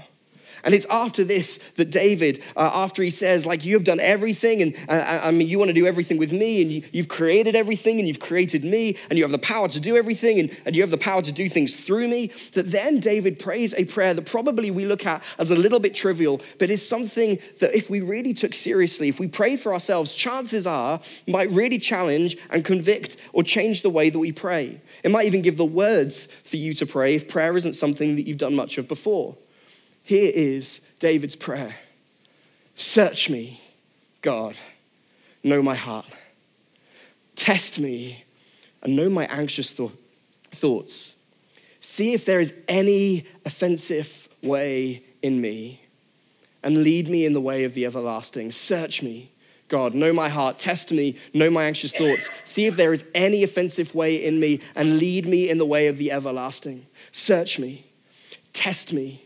And 0.63 0.73
it's 0.73 0.85
after 0.85 1.23
this 1.23 1.57
that 1.75 1.89
David, 1.89 2.41
uh, 2.55 2.69
after 2.73 3.03
he 3.03 3.11
says, 3.11 3.45
like, 3.45 3.65
you 3.65 3.75
have 3.75 3.83
done 3.83 3.99
everything, 3.99 4.61
and 4.61 4.75
uh, 4.87 4.91
uh 4.91 5.19
I 5.23 5.31
mean, 5.31 5.47
you 5.47 5.59
want 5.59 5.69
to 5.69 5.73
do 5.73 5.87
everything 5.87 6.17
with 6.17 6.31
me, 6.31 6.61
and 6.61 6.71
you, 6.71 6.83
have 6.95 7.07
created 7.07 7.55
everything, 7.55 7.99
and 7.99 8.07
you've 8.07 8.19
created 8.19 8.63
me, 8.63 8.97
and 9.09 9.17
you 9.17 9.23
have 9.23 9.31
the 9.31 9.37
power 9.37 9.67
to 9.67 9.79
do 9.79 9.97
everything, 9.97 10.39
and, 10.39 10.55
and 10.65 10.75
you 10.75 10.81
have 10.81 10.91
the 10.91 10.97
power 10.97 11.21
to 11.21 11.31
do 11.31 11.49
things 11.49 11.79
through 11.85 12.07
me. 12.07 12.27
That 12.53 12.71
then 12.71 12.99
David 12.99 13.39
prays 13.39 13.73
a 13.73 13.85
prayer 13.85 14.13
that 14.13 14.25
probably 14.25 14.71
we 14.71 14.85
look 14.85 15.05
at 15.05 15.23
as 15.37 15.51
a 15.51 15.55
little 15.55 15.79
bit 15.79 15.93
trivial, 15.95 16.41
but 16.57 16.69
is 16.69 16.87
something 16.87 17.39
that 17.59 17.75
if 17.75 17.89
we 17.89 18.01
really 18.01 18.33
took 18.33 18.53
seriously, 18.53 19.09
if 19.09 19.19
we 19.19 19.27
pray 19.27 19.57
for 19.57 19.73
ourselves, 19.73 20.13
chances 20.13 20.65
are 20.67 20.99
might 21.27 21.49
really 21.51 21.77
challenge 21.77 22.37
and 22.49 22.65
convict 22.65 23.17
or 23.33 23.43
change 23.43 23.81
the 23.81 23.89
way 23.89 24.09
that 24.09 24.19
we 24.19 24.31
pray. 24.31 24.79
It 25.03 25.11
might 25.11 25.25
even 25.25 25.41
give 25.41 25.57
the 25.57 25.65
words 25.65 26.25
for 26.25 26.57
you 26.57 26.73
to 26.75 26.85
pray 26.85 27.15
if 27.15 27.27
prayer 27.27 27.55
isn't 27.55 27.73
something 27.73 28.15
that 28.15 28.27
you've 28.27 28.37
done 28.37 28.55
much 28.55 28.77
of 28.77 28.87
before. 28.87 29.37
Here 30.09 30.31
is 30.33 30.81
David's 30.97 31.35
prayer 31.35 31.75
Search 32.73 33.29
me, 33.29 33.61
God, 34.23 34.55
know 35.43 35.61
my 35.61 35.75
heart. 35.75 36.07
Test 37.35 37.79
me 37.79 38.23
and 38.81 38.95
know 38.95 39.07
my 39.07 39.25
anxious 39.25 39.71
th- 39.71 39.91
thoughts. 40.45 41.15
See 41.79 42.13
if 42.13 42.25
there 42.25 42.39
is 42.39 42.59
any 42.67 43.27
offensive 43.45 44.27
way 44.41 45.03
in 45.21 45.41
me 45.41 45.79
and 46.63 46.81
lead 46.81 47.07
me 47.07 47.23
in 47.27 47.33
the 47.33 47.41
way 47.41 47.63
of 47.63 47.75
the 47.75 47.85
everlasting. 47.85 48.51
Search 48.51 49.03
me, 49.03 49.29
God, 49.67 49.93
know 49.93 50.11
my 50.11 50.29
heart, 50.29 50.57
test 50.57 50.91
me, 50.91 51.17
know 51.35 51.51
my 51.51 51.65
anxious 51.65 51.93
thoughts. 51.93 52.31
See 52.45 52.65
if 52.65 52.75
there 52.75 52.93
is 52.93 53.05
any 53.13 53.43
offensive 53.43 53.93
way 53.93 54.15
in 54.15 54.39
me 54.39 54.59
and 54.75 54.97
lead 54.97 55.27
me 55.27 55.51
in 55.51 55.59
the 55.59 55.67
way 55.67 55.85
of 55.85 55.99
the 55.99 56.11
everlasting. 56.11 56.87
Search 57.11 57.59
me, 57.59 57.85
test 58.53 58.91
me, 58.91 59.21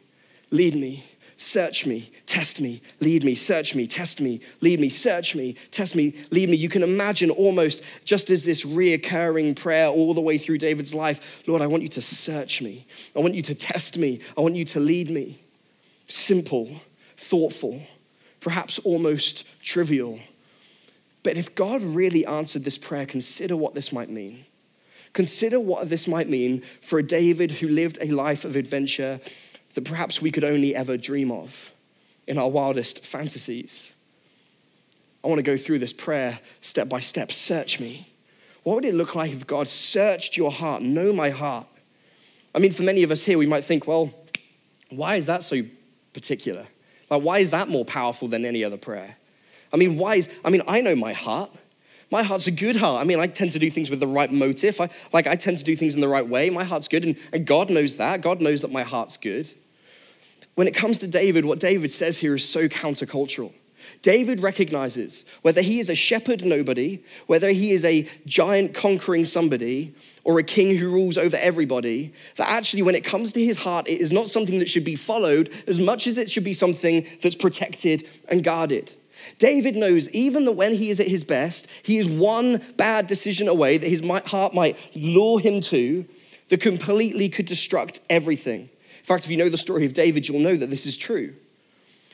lead 0.54 0.76
me, 0.76 1.04
search 1.36 1.86
me, 1.88 2.12
test 2.28 2.62
me, 2.62 2.80
lead 3.00 3.24
me, 3.24 3.34
search 3.34 3.74
me, 3.74 3.88
test 3.88 4.22
me, 4.22 4.40
lead 4.62 4.80
me, 4.80 4.88
search 4.88 5.36
me, 5.36 5.56
test 5.72 5.96
me, 5.96 6.14
lead 6.30 6.48
me. 6.48 6.56
You 6.56 6.70
can 6.70 6.84
imagine 6.84 7.32
almost 7.32 7.84
just 8.06 8.30
as 8.30 8.46
this 8.46 8.64
reoccurring 8.64 9.56
prayer 9.56 9.88
all 9.88 10.14
the 10.14 10.22
way 10.22 10.38
through 10.38 10.60
David's 10.60 10.94
life 10.94 11.44
Lord, 11.48 11.62
I 11.62 11.68
want 11.68 11.82
you 11.84 11.90
to 11.90 12.02
search 12.02 12.62
me. 12.62 12.86
I 13.16 13.20
want 13.20 13.34
you 13.34 13.42
to 13.42 13.56
test 13.56 13.98
me. 13.98 14.20
I 14.38 14.42
want 14.42 14.56
you 14.56 14.66
to 14.66 14.80
lead 14.80 15.10
me. 15.10 15.40
Simple, 16.08 16.70
thoughtful, 17.18 17.82
perhaps 18.40 18.78
almost 18.80 19.48
trivial. 19.62 20.20
But 21.24 21.36
if 21.36 21.56
God 21.56 21.82
really 21.82 22.26
answered 22.28 22.64
this 22.64 22.78
prayer, 22.78 23.08
consider 23.08 23.58
what 23.58 23.74
this 23.74 23.92
might 23.92 24.10
mean. 24.10 24.46
Consider 25.14 25.60
what 25.60 25.90
this 25.90 26.08
might 26.08 26.30
mean 26.30 26.62
for 26.82 27.00
a 27.00 27.04
David 27.04 27.52
who 27.52 27.68
lived 27.68 27.98
a 28.02 28.08
life 28.08 28.46
of 28.46 28.56
adventure 28.56 29.20
that 29.74 29.86
perhaps 29.86 30.22
we 30.22 30.32
could 30.32 30.44
only 30.44 30.76
ever 30.76 30.98
dream 30.98 31.32
of 31.32 31.72
in 32.28 32.38
our 32.38 32.50
wildest 32.50 33.06
fantasies. 33.06 33.94
I 35.24 35.28
want 35.28 35.40
to 35.40 35.44
go 35.44 35.58
through 35.58 35.80
this 35.80 35.94
prayer 35.94 36.40
step 36.62 36.90
by 36.90 37.00
step. 37.00 37.32
Search 37.32 37.80
me. 37.80 38.08
What 38.64 38.76
would 38.76 38.86
it 38.86 38.96
look 38.96 39.16
like 39.16 39.32
if 39.32 39.46
God 39.48 39.68
searched 39.68 40.38
your 40.38 40.52
heart, 40.52 40.82
know 40.82 41.12
my 41.12 41.30
heart? 41.30 41.68
I 42.56 42.60
mean, 42.60 42.72
for 42.72 42.84
many 42.84 43.04
of 43.04 43.12
us 43.12 43.24
here, 43.24 43.38
we 43.38 43.46
might 43.46 43.64
think, 43.64 43.88
well, 43.88 44.14
why 44.90 45.16
is 45.16 45.26
that 45.26 45.44
so 45.44 45.62
particular? 46.14 46.66
Like, 47.10 47.24
why 47.24 47.40
is 47.40 47.52
that 47.52 47.68
more 47.68 47.84
powerful 47.84 48.28
than 48.28 48.46
any 48.46 48.64
other 48.64 48.78
prayer? 48.78 49.18
I 49.72 49.78
mean, 49.78 49.98
why 49.98 50.16
is, 50.16 50.34
I 50.46 50.50
mean, 50.50 50.62
I 50.68 50.82
know 50.82 50.96
my 50.96 51.14
heart. 51.14 51.50
My 52.12 52.22
heart's 52.22 52.46
a 52.46 52.52
good 52.52 52.76
heart. 52.76 53.02
I 53.02 53.06
mean, 53.06 53.20
I 53.20 53.26
tend 53.26 53.54
to 53.54 53.60
do 53.60 53.72
things 53.72 53.90
with 53.90 54.00
the 54.00 54.08
right 54.08 54.32
motive. 54.32 54.80
I, 54.80 54.90
like, 55.12 55.26
I 55.26 55.36
tend 55.36 55.58
to 55.58 55.64
do 55.64 55.76
things 55.76 55.96
in 55.96 56.02
the 56.02 56.08
right 56.08 56.28
way. 56.28 56.50
My 56.52 56.64
heart's 56.64 56.88
good, 56.88 57.04
and, 57.04 57.18
and 57.34 57.46
God 57.46 57.72
knows 57.72 57.98
that. 57.98 58.22
God 58.22 58.40
knows 58.40 58.62
that 58.62 58.72
my 58.72 58.84
heart's 58.84 59.18
good 59.18 59.50
when 60.56 60.68
it 60.68 60.76
comes 60.76 61.00
to 61.00 61.08
David, 61.08 61.46
what 61.46 61.60
David 61.60 61.92
says 61.92 62.20
here 62.20 62.36
is 62.36 62.48
so 62.48 62.68
countercultural. 62.68 63.54
David 64.02 64.42
recognizes 64.42 65.26
whether 65.42 65.62
he 65.62 65.80
is 65.80 65.90
a 65.90 65.96
shepherd 65.96 66.46
nobody, 66.46 67.04
whether 67.28 67.50
he 67.50 67.72
is 67.72 67.84
a 67.84 68.08
giant 68.26 68.74
conquering 68.74 69.26
somebody, 69.26 69.94
or 70.24 70.40
a 70.40 70.44
king 70.44 70.78
who 70.78 70.90
rules 70.90 71.18
over 71.18 71.36
everybody, 71.38 72.14
that 72.38 72.50
actually, 72.50 72.82
when 72.82 72.96
it 72.96 73.04
comes 73.04 73.34
to 73.34 73.44
his 73.44 73.58
heart, 73.58 73.88
it 73.88 74.00
is 74.00 74.12
not 74.12 74.30
something 74.30 74.60
that 74.60 74.70
should 74.70 74.86
be 74.86 74.96
followed 74.96 75.50
as 75.68 75.80
much 75.80 76.08
as 76.08 76.18
it 76.18 76.30
should 76.30 76.46
be 76.46 76.54
something 76.54 77.06
that's 77.22 77.36
protected 77.36 78.08
and 78.30 78.44
guarded. 78.44 78.94
David 79.38 79.76
knows 79.76 80.10
even 80.10 80.46
that 80.46 80.54
when 80.54 80.74
he 80.74 80.90
is 80.90 81.00
at 81.00 81.08
his 81.08 81.24
best, 81.24 81.68
he 81.82 81.98
is 81.98 82.08
one 82.08 82.62
bad 82.78 83.08
decision 83.08 83.48
away 83.48 83.78
that 83.78 83.88
his 83.88 84.02
heart 84.26 84.54
might 84.54 84.78
lure 84.96 85.40
him 85.40 85.62
to 85.62 86.06
that 86.50 86.62
completely 86.62 87.30
could 87.30 87.48
destruct 87.48 88.00
everything. 88.10 88.70
In 89.04 89.08
fact, 89.08 89.26
if 89.26 89.32
you 89.32 89.36
know 89.36 89.50
the 89.50 89.58
story 89.58 89.86
of 89.86 89.92
David, 89.92 90.30
you'll 90.30 90.40
know 90.40 90.56
that 90.56 90.70
this 90.70 90.86
is 90.86 90.96
true. 90.96 91.34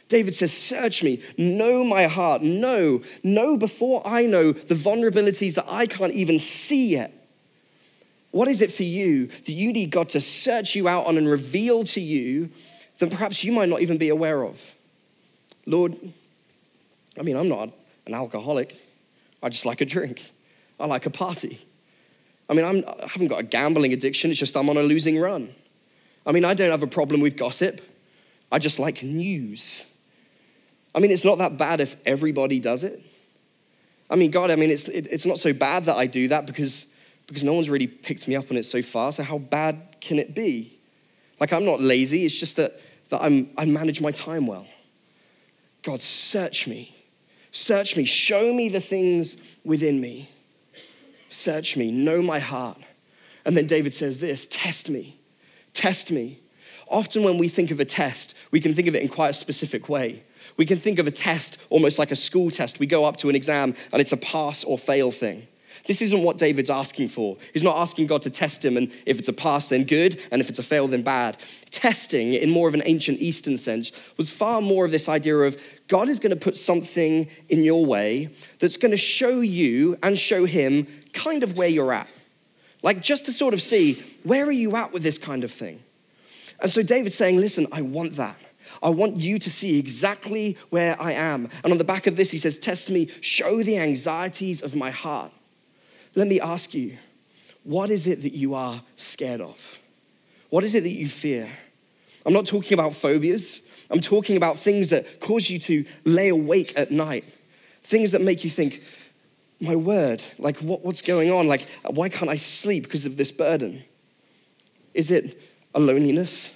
David 0.08 0.34
says, 0.34 0.52
Search 0.52 1.04
me, 1.04 1.22
know 1.38 1.84
my 1.84 2.08
heart, 2.08 2.42
know, 2.42 3.04
know 3.24 3.58
before 3.58 4.02
I 4.08 4.26
know 4.26 4.52
the 4.54 4.74
vulnerabilities 4.74 5.54
that 5.54 5.66
I 5.70 5.86
can't 5.86 6.14
even 6.14 6.40
see 6.40 6.90
yet. 6.90 7.14
What 8.32 8.48
is 8.48 8.62
it 8.62 8.72
for 8.72 8.84
you 8.84 9.28
that 9.28 9.52
you 9.52 9.72
need 9.72 9.92
God 9.92 10.10
to 10.10 10.22
search 10.22 10.76
you 10.76 10.88
out 10.88 11.06
on 11.06 11.16
and 11.16 11.30
reveal 11.30 11.84
to 11.86 12.02
you 12.02 12.50
that 12.98 13.12
perhaps 13.12 13.44
you 13.44 13.52
might 13.52 13.70
not 13.70 13.82
even 13.82 14.00
be 14.00 14.10
aware 14.10 14.44
of? 14.44 14.74
Lord, 15.68 15.96
I 17.20 17.22
mean, 17.22 17.36
I'm 17.36 17.50
not 17.50 17.70
an 18.08 18.16
alcoholic. 18.16 18.76
I 19.44 19.50
just 19.50 19.68
like 19.68 19.82
a 19.82 19.86
drink. 19.86 20.32
I 20.80 20.88
like 20.88 21.06
a 21.06 21.12
party. 21.12 21.60
I 22.50 22.56
mean, 22.56 22.66
I'm, 22.66 22.84
I 22.88 23.08
haven't 23.08 23.28
got 23.28 23.42
a 23.42 23.44
gambling 23.44 23.94
addiction, 23.94 24.32
it's 24.32 24.40
just 24.40 24.58
I'm 24.58 24.70
on 24.70 24.78
a 24.78 24.82
losing 24.82 25.20
run. 25.20 25.54
I 26.26 26.32
mean, 26.32 26.46
I 26.46 26.54
don't 26.54 26.70
have 26.70 26.84
a 26.84 26.88
problem 26.88 27.22
with 27.22 27.38
gossip. 27.38 27.82
I 28.52 28.60
just 28.60 28.80
like 28.80 29.04
news. 29.04 29.86
I 30.94 31.00
mean, 31.00 31.12
it's 31.12 31.26
not 31.26 31.38
that 31.38 31.58
bad 31.58 31.82
if 31.82 31.96
everybody 32.06 32.60
does 32.60 32.84
it. 32.84 33.02
I 34.10 34.16
mean, 34.16 34.32
God, 34.32 34.50
I 34.50 34.56
mean, 34.56 34.72
it's, 34.72 34.88
it, 34.88 35.08
it's 35.12 35.26
not 35.26 35.38
so 35.38 35.54
bad 35.54 35.86
that 35.86 35.96
I 35.96 36.08
do 36.08 36.28
that 36.30 36.48
because, 36.48 36.88
because 37.28 37.44
no 37.44 37.54
one's 37.54 37.70
really 37.70 37.88
picked 37.88 38.28
me 38.28 38.36
up 38.36 38.50
on 38.50 38.58
it 38.58 38.64
so 38.64 38.82
far. 38.82 39.12
So, 39.12 39.24
how 39.24 39.38
bad 39.38 39.98
can 40.02 40.18
it 40.18 40.34
be? 40.34 40.80
Like, 41.40 41.54
I'm 41.54 41.64
not 41.64 41.80
lazy, 41.80 42.26
it's 42.26 42.38
just 42.38 42.56
that, 42.58 42.80
that 43.10 43.22
I'm, 43.22 43.50
I 43.58 43.66
manage 43.66 44.02
my 44.02 44.12
time 44.12 44.48
well. 44.48 44.68
God, 45.84 46.02
search 46.02 46.68
me. 46.68 46.96
Search 47.52 47.96
me. 47.96 48.04
Show 48.04 48.54
me 48.54 48.70
the 48.70 48.82
things 48.82 49.38
within 49.64 50.02
me. 50.02 50.30
Search 51.30 51.78
me. 51.78 51.92
Know 51.92 52.22
my 52.22 52.40
heart. 52.40 52.78
And 53.46 53.56
then 53.56 53.68
David 53.68 53.94
says 53.94 54.20
this 54.20 54.48
test 54.48 54.90
me. 54.90 55.19
Test 55.74 56.12
me. 56.12 56.40
Often, 56.88 57.24
when 57.24 57.38
we 57.38 57.48
think 57.48 57.72
of 57.72 57.80
a 57.80 57.86
test, 57.86 58.36
we 58.52 58.60
can 58.60 58.74
think 58.74 58.88
of 58.88 58.96
it 58.96 59.02
in 59.02 59.10
quite 59.10 59.30
a 59.30 59.34
specific 59.34 59.90
way. 59.90 60.24
We 60.58 60.66
can 60.66 60.78
think 60.78 61.00
of 61.00 61.08
a 61.08 61.12
test 61.12 61.58
almost 61.70 62.00
like 62.00 62.12
a 62.12 62.16
school 62.16 62.50
test. 62.50 62.80
We 62.80 62.88
go 62.88 63.06
up 63.06 63.18
to 63.18 63.30
an 63.30 63.36
exam 63.36 63.76
and 63.94 64.02
it's 64.02 64.12
a 64.12 64.18
pass 64.18 64.64
or 64.64 64.78
fail 64.78 65.12
thing. 65.12 65.48
This 65.86 66.02
isn't 66.02 66.24
what 66.24 66.38
David's 66.38 66.70
asking 66.70 67.08
for. 67.08 67.38
He's 67.54 67.64
not 67.64 67.78
asking 67.78 68.08
God 68.08 68.22
to 68.24 68.30
test 68.30 68.64
him, 68.64 68.78
and 68.78 68.92
if 69.06 69.18
it's 69.20 69.30
a 69.30 69.34
pass, 69.34 69.70
then 69.70 69.86
good, 69.86 70.22
and 70.32 70.42
if 70.42 70.50
it's 70.50 70.60
a 70.60 70.64
fail, 70.64 70.88
then 70.88 71.02
bad. 71.02 71.38
Testing, 71.72 72.34
in 72.34 72.50
more 72.50 72.68
of 72.68 72.74
an 72.74 72.84
ancient 72.86 73.20
Eastern 73.20 73.58
sense, 73.58 73.92
was 74.18 74.30
far 74.30 74.62
more 74.62 74.86
of 74.86 74.92
this 74.92 75.08
idea 75.10 75.38
of 75.38 75.60
God 75.88 76.10
is 76.10 76.20
going 76.20 76.32
to 76.32 76.36
put 76.36 76.58
something 76.58 77.28
in 77.48 77.64
your 77.64 77.86
way 77.86 78.30
that's 78.60 78.78
going 78.78 78.92
to 78.92 78.98
show 78.98 79.40
you 79.40 79.98
and 80.04 80.18
show 80.18 80.46
him 80.46 80.86
kind 81.14 81.44
of 81.44 81.58
where 81.58 81.70
you're 81.70 81.94
at. 81.94 82.10
Like 82.82 83.02
just 83.02 83.26
to 83.26 83.32
sort 83.32 83.54
of 83.54 83.62
see, 83.62 84.02
where 84.24 84.46
are 84.46 84.52
you 84.52 84.76
at 84.76 84.94
with 84.94 85.04
this 85.04 85.18
kind 85.18 85.44
of 85.44 85.52
thing? 85.52 85.82
And 86.62 86.72
so 86.72 86.82
David's 86.82 87.16
saying, 87.16 87.38
listen, 87.38 87.68
I 87.72 87.82
want 87.82 88.16
that. 88.16 88.38
I 88.82 88.90
want 88.90 89.18
you 89.18 89.40
to 89.40 89.50
see 89.50 89.80
exactly 89.80 90.58
where 90.70 91.02
I 91.02 91.14
am. 91.14 91.50
And 91.64 91.72
on 91.72 91.78
the 91.78 91.84
back 91.84 92.08
of 92.08 92.16
this, 92.16 92.32
he 92.32 92.38
says, 92.38 92.58
Test 92.58 92.90
me, 92.90 93.10
show 93.22 93.62
the 93.64 93.78
anxieties 93.78 94.62
of 94.62 94.76
my 94.76 94.92
heart. 94.92 95.32
Let 96.16 96.28
me 96.28 96.40
ask 96.40 96.74
you, 96.74 96.98
what 97.64 97.90
is 97.90 98.08
it 98.08 98.22
that 98.22 98.34
you 98.34 98.56
are 98.56 98.82
scared 98.96 99.42
of? 99.42 99.80
What 100.50 100.64
is 100.64 100.76
it 100.76 100.82
that 100.82 100.90
you 100.90 101.08
fear? 101.08 101.50
I'm 102.26 102.34
not 102.34 102.46
talking 102.46 102.74
about 102.74 102.94
phobias. 102.94 103.62
I'm 103.92 104.02
talking 104.02 104.38
about 104.38 104.58
things 104.58 104.90
that 104.90 105.20
cause 105.20 105.50
you 105.50 105.60
to 105.60 105.86
lay 106.06 106.30
awake 106.30 106.74
at 106.78 106.92
night, 106.92 107.26
things 107.84 108.12
that 108.12 108.22
make 108.22 108.44
you 108.44 108.50
think, 108.50 108.82
my 109.62 109.76
word, 109.76 110.24
like 110.38 110.58
what, 110.58 110.84
what's 110.84 111.02
going 111.02 111.32
on? 111.32 111.48
Like, 111.48 111.68
why 111.84 112.10
can't 112.10 112.32
I 112.32 112.38
sleep 112.38 112.84
because 112.84 113.06
of 113.06 113.18
this 113.18 113.32
burden? 113.32 113.84
Is 114.94 115.12
it 115.12 115.42
a 115.74 115.80
loneliness? 115.80 116.56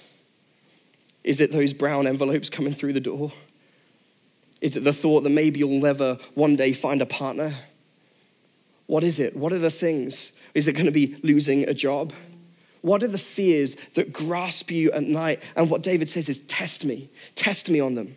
Is 1.22 1.40
it 1.40 1.52
those 1.52 1.72
brown 1.72 2.06
envelopes 2.06 2.50
coming 2.50 2.72
through 2.72 2.92
the 2.92 3.00
door? 3.00 3.32
Is 4.60 4.76
it 4.76 4.84
the 4.84 4.92
thought 4.92 5.22
that 5.22 5.30
maybe 5.30 5.60
you'll 5.60 5.80
never 5.80 6.18
one 6.34 6.56
day 6.56 6.72
find 6.72 7.02
a 7.02 7.06
partner? 7.06 7.54
What 8.86 9.04
is 9.04 9.18
it? 9.18 9.36
What 9.36 9.52
are 9.52 9.58
the 9.58 9.70
things? 9.70 10.32
Is 10.54 10.68
it 10.68 10.72
going 10.72 10.86
to 10.86 10.92
be 10.92 11.16
losing 11.22 11.64
a 11.64 11.74
job? 11.74 12.12
What 12.80 13.02
are 13.02 13.08
the 13.08 13.18
fears 13.18 13.76
that 13.94 14.12
grasp 14.12 14.70
you 14.70 14.92
at 14.92 15.04
night? 15.04 15.42
And 15.56 15.70
what 15.70 15.82
David 15.82 16.08
says 16.08 16.28
is, 16.28 16.40
test 16.40 16.84
me, 16.84 17.10
test 17.34 17.70
me 17.70 17.80
on 17.80 17.94
them. 17.94 18.16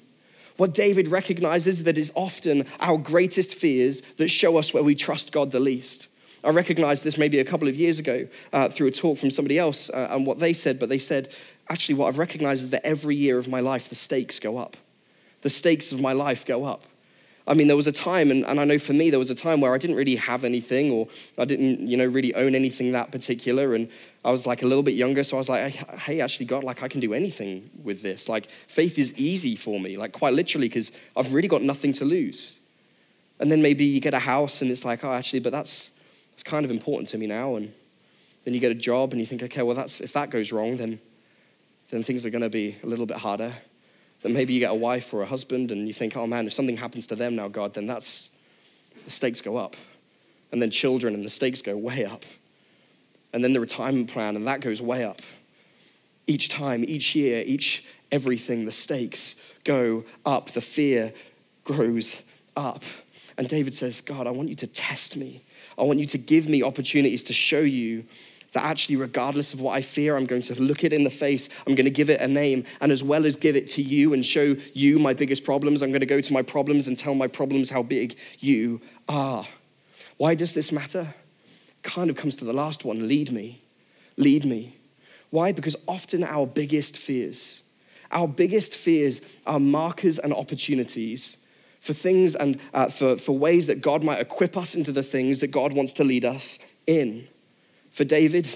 What 0.57 0.73
David 0.73 1.07
recognizes 1.07 1.83
that 1.83 1.97
is 1.97 2.11
often 2.15 2.65
our 2.79 2.97
greatest 2.97 3.53
fears 3.55 4.01
that 4.17 4.27
show 4.27 4.57
us 4.57 4.73
where 4.73 4.83
we 4.83 4.95
trust 4.95 5.31
God 5.31 5.51
the 5.51 5.59
least. 5.59 6.07
I 6.43 6.49
recognized 6.49 7.03
this 7.03 7.17
maybe 7.17 7.39
a 7.39 7.45
couple 7.45 7.67
of 7.67 7.75
years 7.75 7.99
ago 7.99 8.27
uh, 8.53 8.69
through 8.69 8.87
a 8.87 8.91
talk 8.91 9.17
from 9.17 9.31
somebody 9.31 9.59
else 9.59 9.89
uh, 9.89 10.07
and 10.11 10.25
what 10.25 10.39
they 10.39 10.53
said, 10.53 10.79
but 10.79 10.89
they 10.89 10.99
said, 10.99 11.35
actually, 11.69 11.95
what 11.95 12.07
I've 12.07 12.19
recognized 12.19 12.63
is 12.63 12.69
that 12.71 12.85
every 12.85 13.15
year 13.15 13.37
of 13.37 13.47
my 13.47 13.59
life, 13.59 13.89
the 13.89 13.95
stakes 13.95 14.39
go 14.39 14.57
up. 14.57 14.77
The 15.41 15.49
stakes 15.49 15.91
of 15.91 16.01
my 16.01 16.13
life 16.13 16.45
go 16.45 16.65
up. 16.65 16.83
I 17.47 17.53
mean, 17.53 17.67
there 17.67 17.77
was 17.77 17.87
a 17.87 17.93
time, 17.93 18.29
and, 18.29 18.45
and 18.45 18.59
I 18.59 18.65
know 18.65 18.77
for 18.77 18.91
me, 18.91 19.09
there 19.09 19.19
was 19.19 19.29
a 19.29 19.35
time 19.35 19.61
where 19.61 19.73
I 19.73 19.77
didn't 19.77 19.95
really 19.95 20.17
have 20.17 20.43
anything 20.43 20.91
or 20.91 21.07
I 21.37 21.45
didn't, 21.45 21.87
you 21.87 21.95
know, 21.95 22.05
really 22.05 22.35
own 22.35 22.55
anything 22.55 22.91
that 22.91 23.09
particular. 23.09 23.73
And 23.73 23.89
I 24.25 24.31
was 24.31 24.45
like 24.45 24.63
a 24.63 24.67
little 24.67 24.83
bit 24.83 24.95
younger, 24.95 25.23
so 25.23 25.37
I 25.37 25.39
was 25.39 25.47
like, 25.47 25.73
hey, 25.73 26.19
actually, 26.19 26.47
God, 26.47 26.65
like 26.65 26.83
I 26.83 26.89
can 26.89 26.99
do 26.99 27.13
anything 27.13 27.69
with 27.81 28.01
this. 28.01 28.27
Like 28.27 28.49
faith 28.49 28.99
is 28.99 29.17
easy 29.17 29.55
for 29.55 29.79
me, 29.79 29.95
like 29.95 30.11
quite 30.11 30.33
literally, 30.33 30.67
because 30.67 30.91
I've 31.15 31.33
really 31.33 31.47
got 31.47 31.61
nothing 31.61 31.93
to 31.93 32.05
lose. 32.05 32.59
And 33.39 33.49
then 33.49 33.61
maybe 33.61 33.85
you 33.85 34.01
get 34.01 34.13
a 34.13 34.19
house 34.19 34.61
and 34.61 34.69
it's 34.69 34.83
like, 34.83 35.05
oh, 35.05 35.13
actually, 35.13 35.39
but 35.39 35.53
that's, 35.53 35.91
that's 36.31 36.43
kind 36.43 36.65
of 36.65 36.71
important 36.71 37.07
to 37.09 37.17
me 37.17 37.27
now. 37.27 37.55
And 37.55 37.71
then 38.43 38.53
you 38.53 38.59
get 38.59 38.71
a 38.71 38.75
job 38.75 39.13
and 39.13 39.21
you 39.21 39.25
think, 39.25 39.41
okay, 39.43 39.63
well, 39.63 39.75
that's, 39.75 40.01
if 40.01 40.11
that 40.13 40.31
goes 40.31 40.51
wrong, 40.51 40.75
then, 40.75 40.99
then 41.91 42.03
things 42.03 42.25
are 42.25 42.29
going 42.29 42.41
to 42.41 42.49
be 42.49 42.75
a 42.83 42.87
little 42.87 43.05
bit 43.05 43.17
harder. 43.17 43.53
Then 44.21 44.33
maybe 44.33 44.53
you 44.53 44.59
get 44.59 44.71
a 44.71 44.75
wife 44.75 45.13
or 45.13 45.21
a 45.21 45.25
husband 45.25 45.71
and 45.71 45.87
you 45.87 45.93
think, 45.93 46.17
oh 46.17 46.27
man, 46.27 46.47
if 46.47 46.53
something 46.53 46.77
happens 46.77 47.07
to 47.07 47.15
them 47.15 47.35
now, 47.35 47.47
God, 47.47 47.73
then 47.73 47.85
that's, 47.85 48.29
the 49.05 49.11
stakes 49.11 49.41
go 49.41 49.57
up. 49.57 49.75
And 50.51 50.61
then 50.61 50.71
children 50.71 51.13
and 51.13 51.23
the 51.23 51.29
stakes 51.29 51.61
go 51.61 51.77
way 51.77 52.05
up. 52.05 52.23
And 53.33 53.43
then 53.43 53.53
the 53.53 53.59
retirement 53.59 54.11
plan 54.11 54.35
and 54.35 54.47
that 54.47 54.61
goes 54.61 54.81
way 54.81 55.03
up. 55.03 55.21
Each 56.25 56.49
time, 56.49 56.83
each 56.85 57.15
year, 57.15 57.43
each 57.45 57.85
everything, 58.11 58.65
the 58.65 58.71
stakes 58.71 59.35
go 59.63 60.03
up, 60.25 60.51
the 60.51 60.61
fear 60.61 61.13
grows 61.63 62.23
up. 62.55 62.83
And 63.37 63.47
David 63.47 63.73
says, 63.73 64.01
God, 64.01 64.25
I 64.25 64.31
want 64.31 64.49
you 64.49 64.55
to 64.55 64.67
test 64.67 65.15
me. 65.15 65.43
I 65.77 65.83
want 65.83 65.99
you 65.99 66.05
to 66.07 66.17
give 66.17 66.49
me 66.49 66.63
opportunities 66.63 67.23
to 67.25 67.33
show 67.33 67.59
you 67.59 68.05
that 68.57 68.65
actually, 68.65 68.95
regardless 68.95 69.53
of 69.53 69.61
what 69.61 69.73
I 69.73 69.81
fear, 69.81 70.17
I'm 70.17 70.25
going 70.25 70.41
to 70.41 70.61
look 70.61 70.83
it 70.83 70.91
in 70.91 71.03
the 71.03 71.11
face. 71.11 71.47
I'm 71.67 71.75
going 71.75 71.85
to 71.85 71.91
give 71.91 72.09
it 72.09 72.19
a 72.19 72.27
name. 72.27 72.65
And 72.81 72.91
as 72.91 73.03
well 73.03 73.25
as 73.25 73.35
give 73.35 73.55
it 73.55 73.67
to 73.67 73.83
you 73.83 74.13
and 74.13 74.25
show 74.25 74.55
you 74.73 74.97
my 74.97 75.13
biggest 75.13 75.43
problems, 75.45 75.83
I'm 75.83 75.91
going 75.91 75.99
to 75.99 76.07
go 76.07 76.21
to 76.21 76.33
my 76.33 76.41
problems 76.41 76.87
and 76.87 76.97
tell 76.97 77.13
my 77.13 77.27
problems 77.27 77.69
how 77.69 77.83
big 77.83 78.17
you 78.39 78.81
are. 79.07 79.45
Why 80.17 80.33
does 80.33 80.55
this 80.55 80.71
matter? 80.71 81.13
Kind 81.83 82.09
of 82.09 82.15
comes 82.15 82.35
to 82.37 82.45
the 82.45 82.53
last 82.53 82.83
one 82.83 83.07
lead 83.07 83.31
me. 83.31 83.61
Lead 84.17 84.43
me. 84.43 84.75
Why? 85.29 85.51
Because 85.51 85.75
often 85.87 86.23
our 86.23 86.47
biggest 86.47 86.97
fears, 86.97 87.61
our 88.09 88.27
biggest 88.27 88.73
fears 88.73 89.21
are 89.45 89.59
markers 89.59 90.17
and 90.17 90.33
opportunities 90.33 91.37
for 91.79 91.93
things 91.93 92.35
and 92.35 92.59
uh, 92.73 92.87
for, 92.87 93.17
for 93.17 93.37
ways 93.37 93.67
that 93.67 93.81
God 93.81 94.03
might 94.03 94.19
equip 94.19 94.57
us 94.57 94.73
into 94.73 94.91
the 94.91 95.03
things 95.03 95.41
that 95.41 95.47
God 95.47 95.73
wants 95.73 95.93
to 95.93 96.03
lead 96.03 96.25
us 96.25 96.57
in. 96.87 97.27
For 97.97 98.05
David, 98.05 98.47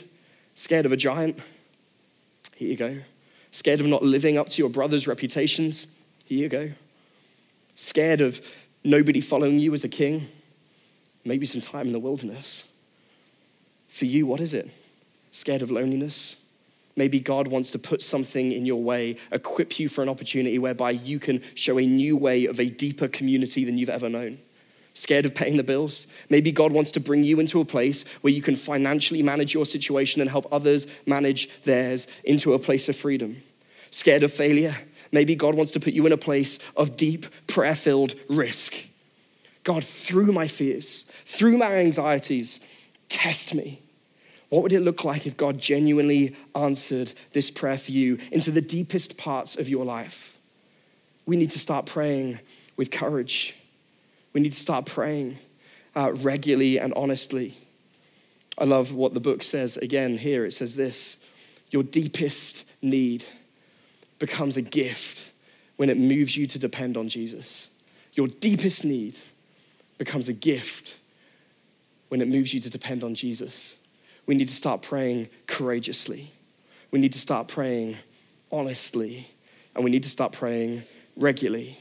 scared 0.54 0.86
of 0.86 0.92
a 0.92 0.96
giant? 0.96 1.40
Here 2.56 2.70
you 2.70 2.76
go. 2.76 2.98
Scared 3.50 3.80
of 3.80 3.88
not 3.88 4.04
living 4.04 4.38
up 4.38 4.50
to 4.50 4.62
your 4.62 4.70
brother's 4.70 5.08
reputations? 5.08 5.88
Here 6.26 6.38
you 6.38 6.48
go. 6.48 6.70
Scared 7.74 8.22
of 8.22 8.48
nobody 8.84 9.20
following 9.20 9.58
you 9.58 9.74
as 9.74 9.84
a 9.84 9.90
king? 9.90 10.28
Maybe 11.26 11.48
some 11.48 11.60
time 11.60 11.88
in 11.88 11.92
the 11.92 11.98
wilderness. 11.98 12.66
For 13.88 14.06
you, 14.06 14.28
what 14.28 14.42
is 14.42 14.54
it? 14.54 14.70
Scared 15.32 15.64
of 15.64 15.72
loneliness? 15.72 16.36
Maybe 16.96 17.20
God 17.20 17.48
wants 17.48 17.72
to 17.72 17.80
put 17.80 18.04
something 18.04 18.52
in 18.52 18.68
your 18.68 18.84
way, 18.84 19.18
equip 19.32 19.80
you 19.80 19.90
for 19.90 20.04
an 20.04 20.10
opportunity 20.10 20.60
whereby 20.60 20.92
you 20.92 21.18
can 21.18 21.42
show 21.56 21.80
a 21.80 21.86
new 21.88 22.16
way 22.16 22.46
of 22.46 22.60
a 22.60 22.70
deeper 22.70 23.08
community 23.08 23.66
than 23.66 23.80
you've 23.80 23.90
ever 23.90 24.08
known 24.08 24.38
scared 24.94 25.26
of 25.26 25.34
paying 25.34 25.58
the 25.58 25.64
bills. 25.64 26.08
Maybe 26.30 26.52
God 26.52 26.72
wants 26.72 26.92
to 26.92 27.00
bring 27.00 27.24
you 27.24 27.40
into 27.40 27.62
a 27.62 27.66
place 27.66 28.08
where 28.22 28.34
you 28.34 28.42
can 28.42 28.56
financially 28.56 29.22
manage 29.22 29.54
your 29.54 29.66
situation 29.66 30.22
and 30.22 30.30
help 30.30 30.48
others 30.52 30.88
manage 31.06 31.50
theirs 31.64 32.08
into 32.24 32.54
a 32.54 32.60
place 32.60 32.90
of 32.90 32.96
freedom. 32.96 33.42
Scared 33.90 34.24
of 34.24 34.34
failure. 34.34 34.76
Maybe 35.12 35.36
God 35.36 35.56
wants 35.56 35.72
to 35.74 35.80
put 35.80 35.94
you 35.94 36.06
in 36.06 36.12
a 36.12 36.18
place 36.18 36.60
of 36.76 36.98
deep, 36.98 37.26
prayer 37.48 37.76
filled 37.76 38.16
risk. 38.30 38.76
God, 39.64 39.84
through 39.84 40.32
my 40.32 40.48
fears, 40.48 41.04
through 41.26 41.58
my 41.58 41.76
anxieties, 41.76 42.60
test 43.10 43.54
me. 43.54 43.82
What 44.50 44.64
would 44.64 44.74
it 44.74 44.82
look 44.82 45.04
like 45.04 45.26
if 45.26 45.38
God 45.38 45.60
genuinely 45.60 46.36
answered 46.56 47.14
this 47.32 47.50
prayer 47.50 47.78
for 47.78 47.92
you 47.92 48.18
into 48.32 48.52
the 48.52 48.62
deepest 48.62 49.18
parts 49.18 49.58
of 49.58 49.70
your 49.70 49.86
life? 49.86 50.38
We 51.26 51.38
need 51.38 51.52
to 51.52 51.60
start 51.60 51.86
praying 51.86 52.40
with 52.76 52.92
courage 52.92 53.56
we 54.34 54.42
need 54.42 54.54
to 54.54 54.60
start 54.60 54.86
praying 54.86 55.38
uh, 55.96 56.14
regularly 56.14 56.80
and 56.80 56.94
honestly. 56.96 57.58
I 58.58 58.66
love 58.66 58.94
what 58.94 59.14
the 59.14 59.20
book 59.20 59.44
says 59.44 59.78
again 59.78 60.18
here. 60.18 60.46
It 60.46 60.54
says 60.54 60.76
this 60.76 61.24
Your 61.70 61.84
deepest 61.84 62.66
need 62.82 63.26
becomes 64.20 64.58
a 64.58 64.62
gift 64.62 65.32
when 65.78 65.90
it 65.90 65.98
moves 65.98 66.38
you 66.38 66.48
to 66.48 66.60
depend 66.60 66.98
on 66.98 67.10
Jesus. 67.10 67.70
Your 68.14 68.28
deepest 68.28 68.86
need 68.86 69.18
becomes 69.98 70.30
a 70.30 70.34
gift 70.34 70.98
when 72.10 72.22
it 72.22 72.28
moves 72.28 72.54
you 72.54 72.60
to 72.60 72.70
depend 72.70 73.04
on 73.04 73.16
Jesus. 73.16 73.78
We 74.26 74.36
need 74.36 74.50
to 74.50 74.56
start 74.56 74.82
praying 74.82 75.30
courageously. 75.48 76.30
We 76.92 77.00
need 77.00 77.14
to 77.14 77.20
start 77.20 77.48
praying 77.48 77.98
honestly. 78.52 79.28
And 79.74 79.84
we 79.84 79.90
need 79.90 80.04
to 80.04 80.10
start 80.10 80.34
praying 80.34 80.84
regularly 81.16 81.78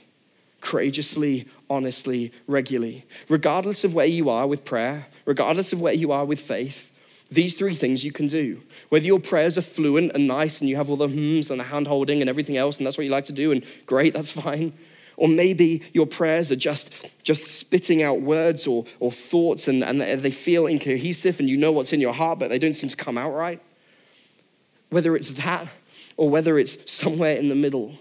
courageously, 0.61 1.47
honestly, 1.69 2.33
regularly. 2.47 3.05
Regardless 3.29 3.85
of 3.85 3.95
where 3.95 4.07
you 4.07 4.29
are 4.29 4.47
with 4.47 4.65
prayer, 4.65 5.07
regardless 5.25 5.73
of 5.73 5.81
where 5.81 5.93
you 5.93 6.13
are 6.13 6.25
with 6.25 6.41
faith, 6.41 6.93
these 7.31 7.55
three 7.55 7.75
things 7.75 8.05
you 8.05 8.13
can 8.13 8.27
do. 8.27 8.61
Whether 8.89 9.07
your 9.07 9.21
prayers 9.21 9.57
are 9.57 9.63
fluent 9.63 10.13
and 10.15 10.27
nice 10.27 10.61
and 10.61 10.69
you 10.69 10.77
have 10.77 10.91
all 10.91 10.97
the 10.97 11.07
hmms 11.07 11.51
and 11.51 11.61
the 11.61 11.65
hand 11.65 11.87
holding 11.87 12.21
and 12.21 12.29
everything 12.29 12.57
else, 12.57 12.79
and 12.79 12.87
that's 12.87 12.99
what 12.99 13.05
you 13.05 13.11
like 13.11 13.25
to 13.25 13.33
do, 13.33 13.53
and 13.53 13.65
great, 13.87 14.13
that's 14.13 14.33
fine. 14.33 14.73
Or 15.17 15.29
maybe 15.29 15.83
your 15.93 16.07
prayers 16.07 16.51
are 16.51 16.57
just, 16.57 16.93
just 17.23 17.59
spitting 17.59 18.03
out 18.03 18.23
words 18.23 18.67
or, 18.67 18.87
or 19.01 19.13
thoughts 19.13 19.69
and, 19.69 19.85
and 19.85 20.01
they 20.01 20.31
feel 20.31 20.67
incohesive 20.67 21.39
and 21.39 21.49
you 21.49 21.57
know 21.57 21.73
what's 21.73 21.93
in 21.93 22.01
your 22.01 22.15
heart, 22.15 22.39
but 22.39 22.49
they 22.49 22.59
don't 22.59 22.73
seem 22.73 22.89
to 22.89 22.97
come 22.97 23.19
out 23.19 23.33
right. 23.33 23.61
Whether 24.89 25.15
it's 25.15 25.33
that 25.33 25.69
or 26.17 26.31
whether 26.31 26.59
it's 26.59 26.91
somewhere 26.91 27.37
in 27.37 27.49
the 27.49 27.55
middle, 27.55 27.95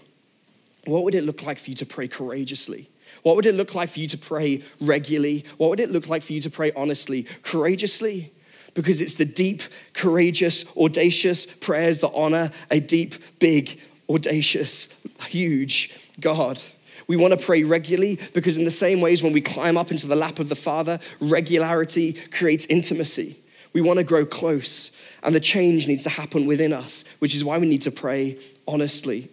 what 0.86 1.04
would 1.04 1.14
it 1.14 1.24
look 1.24 1.42
like 1.42 1.58
for 1.58 1.70
you 1.70 1.76
to 1.76 1.86
pray 1.86 2.08
courageously? 2.08 2.88
What 3.22 3.36
would 3.36 3.46
it 3.46 3.54
look 3.54 3.74
like 3.74 3.90
for 3.90 4.00
you 4.00 4.08
to 4.08 4.18
pray 4.18 4.62
regularly? 4.80 5.44
What 5.58 5.70
would 5.70 5.80
it 5.80 5.90
look 5.90 6.08
like 6.08 6.22
for 6.22 6.32
you 6.32 6.40
to 6.42 6.50
pray 6.50 6.72
honestly, 6.72 7.24
courageously? 7.42 8.32
Because 8.72 9.00
it's 9.00 9.16
the 9.16 9.24
deep, 9.24 9.62
courageous, 9.92 10.74
audacious 10.76 11.44
prayers 11.44 12.00
that 12.00 12.12
honor 12.14 12.50
a 12.70 12.80
deep, 12.80 13.14
big, 13.38 13.80
audacious, 14.08 14.94
huge 15.28 15.92
God. 16.20 16.60
We 17.08 17.16
want 17.16 17.38
to 17.38 17.44
pray 17.44 17.64
regularly 17.64 18.20
because, 18.32 18.56
in 18.56 18.64
the 18.64 18.70
same 18.70 19.00
ways, 19.00 19.22
when 19.22 19.32
we 19.32 19.40
climb 19.40 19.76
up 19.76 19.90
into 19.90 20.06
the 20.06 20.14
lap 20.14 20.38
of 20.38 20.48
the 20.48 20.54
Father, 20.54 21.00
regularity 21.18 22.12
creates 22.12 22.66
intimacy. 22.66 23.36
We 23.72 23.80
want 23.80 23.98
to 23.98 24.04
grow 24.04 24.24
close, 24.24 24.96
and 25.24 25.34
the 25.34 25.40
change 25.40 25.88
needs 25.88 26.04
to 26.04 26.10
happen 26.10 26.46
within 26.46 26.72
us, 26.72 27.04
which 27.18 27.34
is 27.34 27.44
why 27.44 27.58
we 27.58 27.66
need 27.66 27.82
to 27.82 27.90
pray 27.90 28.38
honestly 28.68 29.28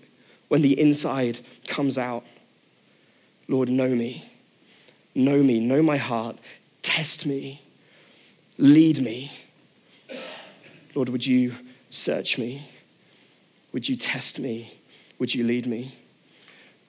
when 0.48 0.62
the 0.62 0.80
inside 0.80 1.40
comes 1.68 1.98
out. 1.98 2.24
Lord, 3.48 3.70
know 3.70 3.94
me. 3.96 4.24
Know 5.16 5.42
me. 5.42 5.60
Know 5.60 5.82
my 5.82 5.98
heart. 5.98 6.38
Test 6.82 7.26
me. 7.26 7.62
Lead 8.58 9.02
me. 9.02 9.32
Lord, 10.96 11.10
would 11.10 11.26
you 11.26 11.54
search 11.90 12.38
me? 12.38 12.68
Would 13.74 13.88
you 13.88 13.96
test 13.96 14.40
me? 14.40 14.74
Would 15.20 15.34
you 15.34 15.44
lead 15.44 15.68
me? 15.68 15.94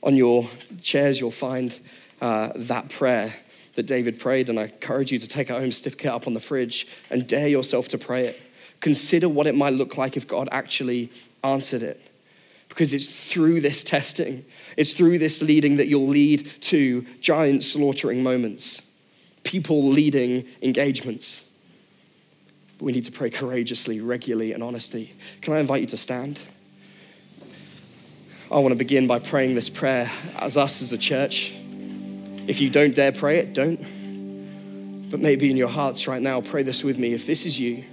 On 0.02 0.16
your 0.16 0.48
chairs, 0.80 1.20
you'll 1.20 1.30
find 1.30 1.78
uh, 2.20 2.52
that 2.54 2.88
prayer 2.88 3.32
that 3.74 3.86
David 3.86 4.18
prayed, 4.18 4.48
and 4.48 4.58
I 4.58 4.64
encourage 4.64 5.12
you 5.12 5.18
to 5.18 5.28
take 5.28 5.50
it 5.50 5.52
home, 5.52 5.70
stick 5.70 6.04
it 6.04 6.08
up 6.08 6.26
on 6.26 6.34
the 6.34 6.40
fridge, 6.40 6.88
and 7.10 7.26
dare 7.26 7.48
yourself 7.48 7.88
to 7.88 7.98
pray 7.98 8.26
it. 8.26 8.40
Consider 8.80 9.28
what 9.28 9.46
it 9.46 9.54
might 9.54 9.74
look 9.74 9.96
like 9.96 10.16
if 10.16 10.26
God 10.26 10.48
actually 10.50 11.12
answered 11.44 11.82
it. 11.82 12.00
Because 12.68 12.92
it's 12.92 13.32
through 13.32 13.60
this 13.60 13.82
testing, 13.82 14.44
it's 14.76 14.92
through 14.92 15.18
this 15.18 15.42
leading 15.42 15.78
that 15.78 15.88
you'll 15.88 16.06
lead 16.06 16.48
to 16.62 17.04
giant 17.20 17.64
slaughtering 17.64 18.22
moments, 18.22 18.82
people 19.42 19.88
leading 19.88 20.44
engagements. 20.62 21.42
But 22.78 22.84
we 22.84 22.92
need 22.92 23.04
to 23.06 23.12
pray 23.12 23.30
courageously, 23.30 24.00
regularly, 24.00 24.52
and 24.52 24.62
honesty. 24.62 25.12
Can 25.40 25.54
I 25.54 25.58
invite 25.58 25.80
you 25.80 25.86
to 25.88 25.96
stand? 25.96 26.40
I 28.50 28.60
want 28.60 28.72
to 28.72 28.78
begin 28.78 29.06
by 29.06 29.18
praying 29.18 29.54
this 29.54 29.68
prayer 29.68 30.10
as 30.38 30.56
us 30.56 30.80
as 30.80 30.92
a 30.92 30.98
church. 30.98 31.52
If 32.46 32.60
you 32.60 32.70
don't 32.70 32.94
dare 32.94 33.12
pray 33.12 33.38
it, 33.38 33.52
don't. 33.52 35.10
But 35.10 35.20
maybe 35.20 35.50
in 35.50 35.56
your 35.56 35.68
hearts 35.68 36.06
right 36.06 36.22
now, 36.22 36.40
pray 36.40 36.62
this 36.62 36.82
with 36.84 36.98
me. 36.98 37.12
If 37.12 37.26
this 37.26 37.44
is 37.44 37.58
you, 37.58 37.84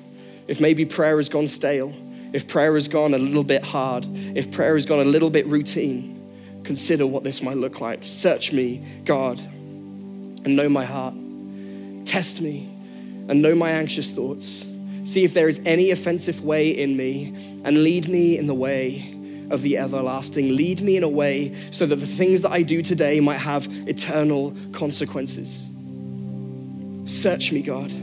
if 0.48 0.62
maybe 0.62 0.86
prayer 0.86 1.18
has 1.18 1.28
gone 1.28 1.48
stale, 1.48 1.94
if 2.36 2.50
prayer 2.50 2.74
has 2.74 2.90
gone 2.90 3.14
a 3.14 3.18
little 3.18 3.46
bit 3.46 3.64
hard, 3.64 4.06
if 4.36 4.52
prayer 4.52 4.74
has 4.74 4.86
gone 4.86 5.00
a 5.00 5.06
little 5.06 5.30
bit 5.30 5.48
routine, 5.48 6.62
consider 6.66 7.08
what 7.08 7.24
this 7.24 7.42
might 7.42 7.56
look 7.56 7.80
like. 7.80 8.00
Search 8.04 8.52
me, 8.52 8.86
God, 9.06 9.40
and 9.40 10.54
know 10.58 10.68
my 10.68 10.84
heart. 10.84 11.14
Test 12.04 12.42
me 12.42 12.70
and 13.30 13.42
know 13.42 13.56
my 13.56 13.72
anxious 13.72 14.12
thoughts. 14.12 14.66
See 15.06 15.24
if 15.24 15.34
there 15.34 15.48
is 15.48 15.62
any 15.66 15.92
offensive 15.92 16.44
way 16.44 16.72
in 16.72 16.98
me 16.98 17.34
and 17.64 17.78
lead 17.86 18.10
me 18.10 18.38
in 18.38 18.48
the 18.48 18.54
way 18.54 19.16
of 19.50 19.62
the 19.62 19.78
everlasting. 19.78 20.58
Lead 20.58 20.82
me 20.82 20.98
in 20.98 21.04
a 21.04 21.10
way 21.10 21.56
so 21.72 21.86
that 21.86 21.96
the 21.96 22.06
things 22.06 22.42
that 22.42 22.52
I 22.52 22.64
do 22.64 22.82
today 22.82 23.22
might 23.22 23.40
have 23.40 23.66
eternal 23.88 24.54
consequences. 24.74 25.66
Search 27.06 27.54
me, 27.54 27.62
God. 27.62 27.94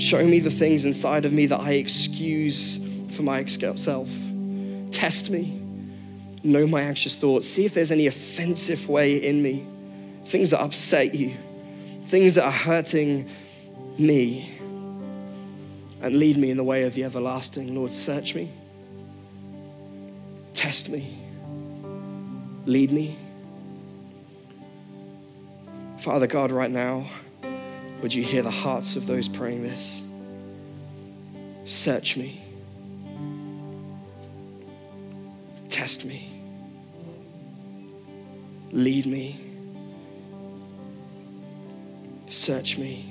Show 0.00 0.24
me 0.24 0.38
the 0.38 0.50
things 0.50 0.84
inside 0.84 1.24
of 1.24 1.32
me 1.32 1.46
that 1.46 1.58
I 1.58 1.72
excuse 1.72 2.83
for 3.14 3.22
myself. 3.22 4.10
Test 4.90 5.30
me. 5.30 5.60
Know 6.42 6.66
my 6.66 6.82
anxious 6.82 7.16
thoughts. 7.16 7.48
See 7.48 7.64
if 7.64 7.74
there's 7.74 7.90
any 7.90 8.06
offensive 8.06 8.88
way 8.88 9.16
in 9.16 9.42
me, 9.42 9.66
things 10.24 10.50
that 10.50 10.60
upset 10.60 11.14
you, 11.14 11.34
things 12.04 12.34
that 12.34 12.44
are 12.44 12.52
hurting 12.52 13.30
me, 13.98 14.50
and 16.02 16.16
lead 16.16 16.36
me 16.36 16.50
in 16.50 16.58
the 16.58 16.64
way 16.64 16.82
of 16.82 16.94
the 16.94 17.04
everlasting. 17.04 17.74
Lord, 17.74 17.92
search 17.92 18.34
me. 18.34 18.50
Test 20.52 20.90
me. 20.90 21.16
Lead 22.66 22.92
me. 22.92 23.16
Father 26.00 26.26
God, 26.26 26.52
right 26.52 26.70
now, 26.70 27.06
would 28.02 28.12
you 28.12 28.22
hear 28.22 28.42
the 28.42 28.50
hearts 28.50 28.96
of 28.96 29.06
those 29.06 29.28
praying 29.28 29.62
this? 29.62 30.02
Search 31.64 32.18
me. 32.18 32.43
Test 35.94 36.06
me. 36.06 36.28
Lead 38.72 39.06
me. 39.06 39.36
Search 42.26 42.78
me. 42.78 43.04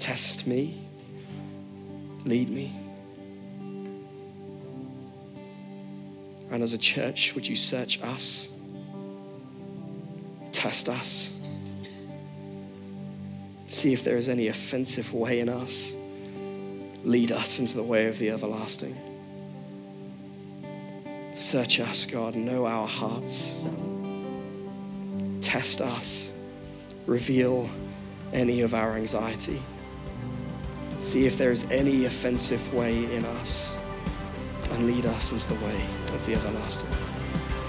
Test 0.00 0.48
me. 0.48 0.74
Lead 2.24 2.50
me. 2.50 2.72
And 6.50 6.60
as 6.64 6.74
a 6.74 6.78
church, 6.78 7.36
would 7.36 7.46
you 7.46 7.54
search 7.54 8.02
us? 8.02 8.48
Test 10.50 10.88
us. 10.88 11.40
See 13.68 13.92
if 13.92 14.02
there 14.02 14.16
is 14.16 14.28
any 14.28 14.48
offensive 14.48 15.14
way 15.14 15.38
in 15.38 15.48
us. 15.48 15.94
Lead 17.04 17.30
us 17.30 17.60
into 17.60 17.76
the 17.76 17.84
way 17.84 18.08
of 18.08 18.18
the 18.18 18.30
everlasting. 18.30 18.96
Search 21.48 21.80
us, 21.80 22.04
God. 22.04 22.34
Know 22.34 22.66
our 22.66 22.86
hearts. 22.86 23.58
Test 25.40 25.80
us. 25.80 26.30
Reveal 27.06 27.70
any 28.34 28.60
of 28.60 28.74
our 28.74 28.96
anxiety. 28.96 29.62
See 30.98 31.24
if 31.24 31.38
there 31.38 31.50
is 31.50 31.70
any 31.70 32.04
offensive 32.04 32.74
way 32.74 33.10
in 33.16 33.24
us 33.24 33.78
and 34.72 34.86
lead 34.86 35.06
us 35.06 35.32
into 35.32 35.48
the 35.48 35.64
way 35.64 35.80
of 36.12 36.26
the 36.26 36.34
everlasting. 36.34 36.90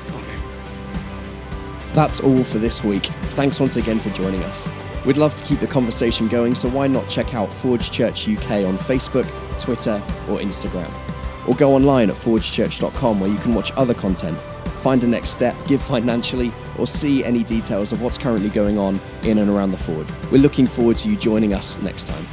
Amen. 0.10 1.94
That's 1.94 2.20
all 2.20 2.44
for 2.44 2.58
this 2.58 2.84
week. 2.84 3.06
Thanks 3.38 3.62
once 3.62 3.78
again 3.78 4.00
for 4.00 4.10
joining 4.10 4.44
us. 4.44 4.70
We'd 5.06 5.16
love 5.16 5.36
to 5.36 5.44
keep 5.46 5.60
the 5.60 5.68
conversation 5.68 6.28
going, 6.28 6.54
so 6.54 6.68
why 6.68 6.88
not 6.88 7.08
check 7.08 7.34
out 7.34 7.50
Forge 7.54 7.92
Church 7.92 8.28
UK 8.28 8.66
on 8.66 8.78
Facebook, 8.78 9.30
Twitter, 9.62 10.04
or 10.28 10.40
Instagram? 10.40 10.92
Or 11.50 11.56
go 11.56 11.74
online 11.74 12.12
at 12.12 12.16
forgechurch.com 12.16 13.20
where 13.20 13.30
you 13.30 13.38
can 13.40 13.56
watch 13.56 13.72
other 13.76 13.96
content, 13.96 14.40
find 14.84 15.04
a 15.04 15.08
next 15.08 15.32
step, 15.32 15.56
give 15.66 15.82
financially, 15.82 16.52
or 16.78 16.86
see 16.86 17.26
any 17.26 17.44
details 17.44 17.92
of 17.92 18.04
what's 18.04 18.20
currently 18.20 18.50
going 18.50 18.78
on 18.78 19.02
in 19.24 19.40
and 19.40 19.50
around 19.50 19.72
the 19.72 19.78
Forge. 19.78 20.08
We're 20.32 20.44
looking 20.44 20.68
forward 20.68 20.98
to 20.98 21.10
you 21.10 21.16
joining 21.16 21.56
us 21.56 21.82
next 21.82 22.06
time. 22.06 22.26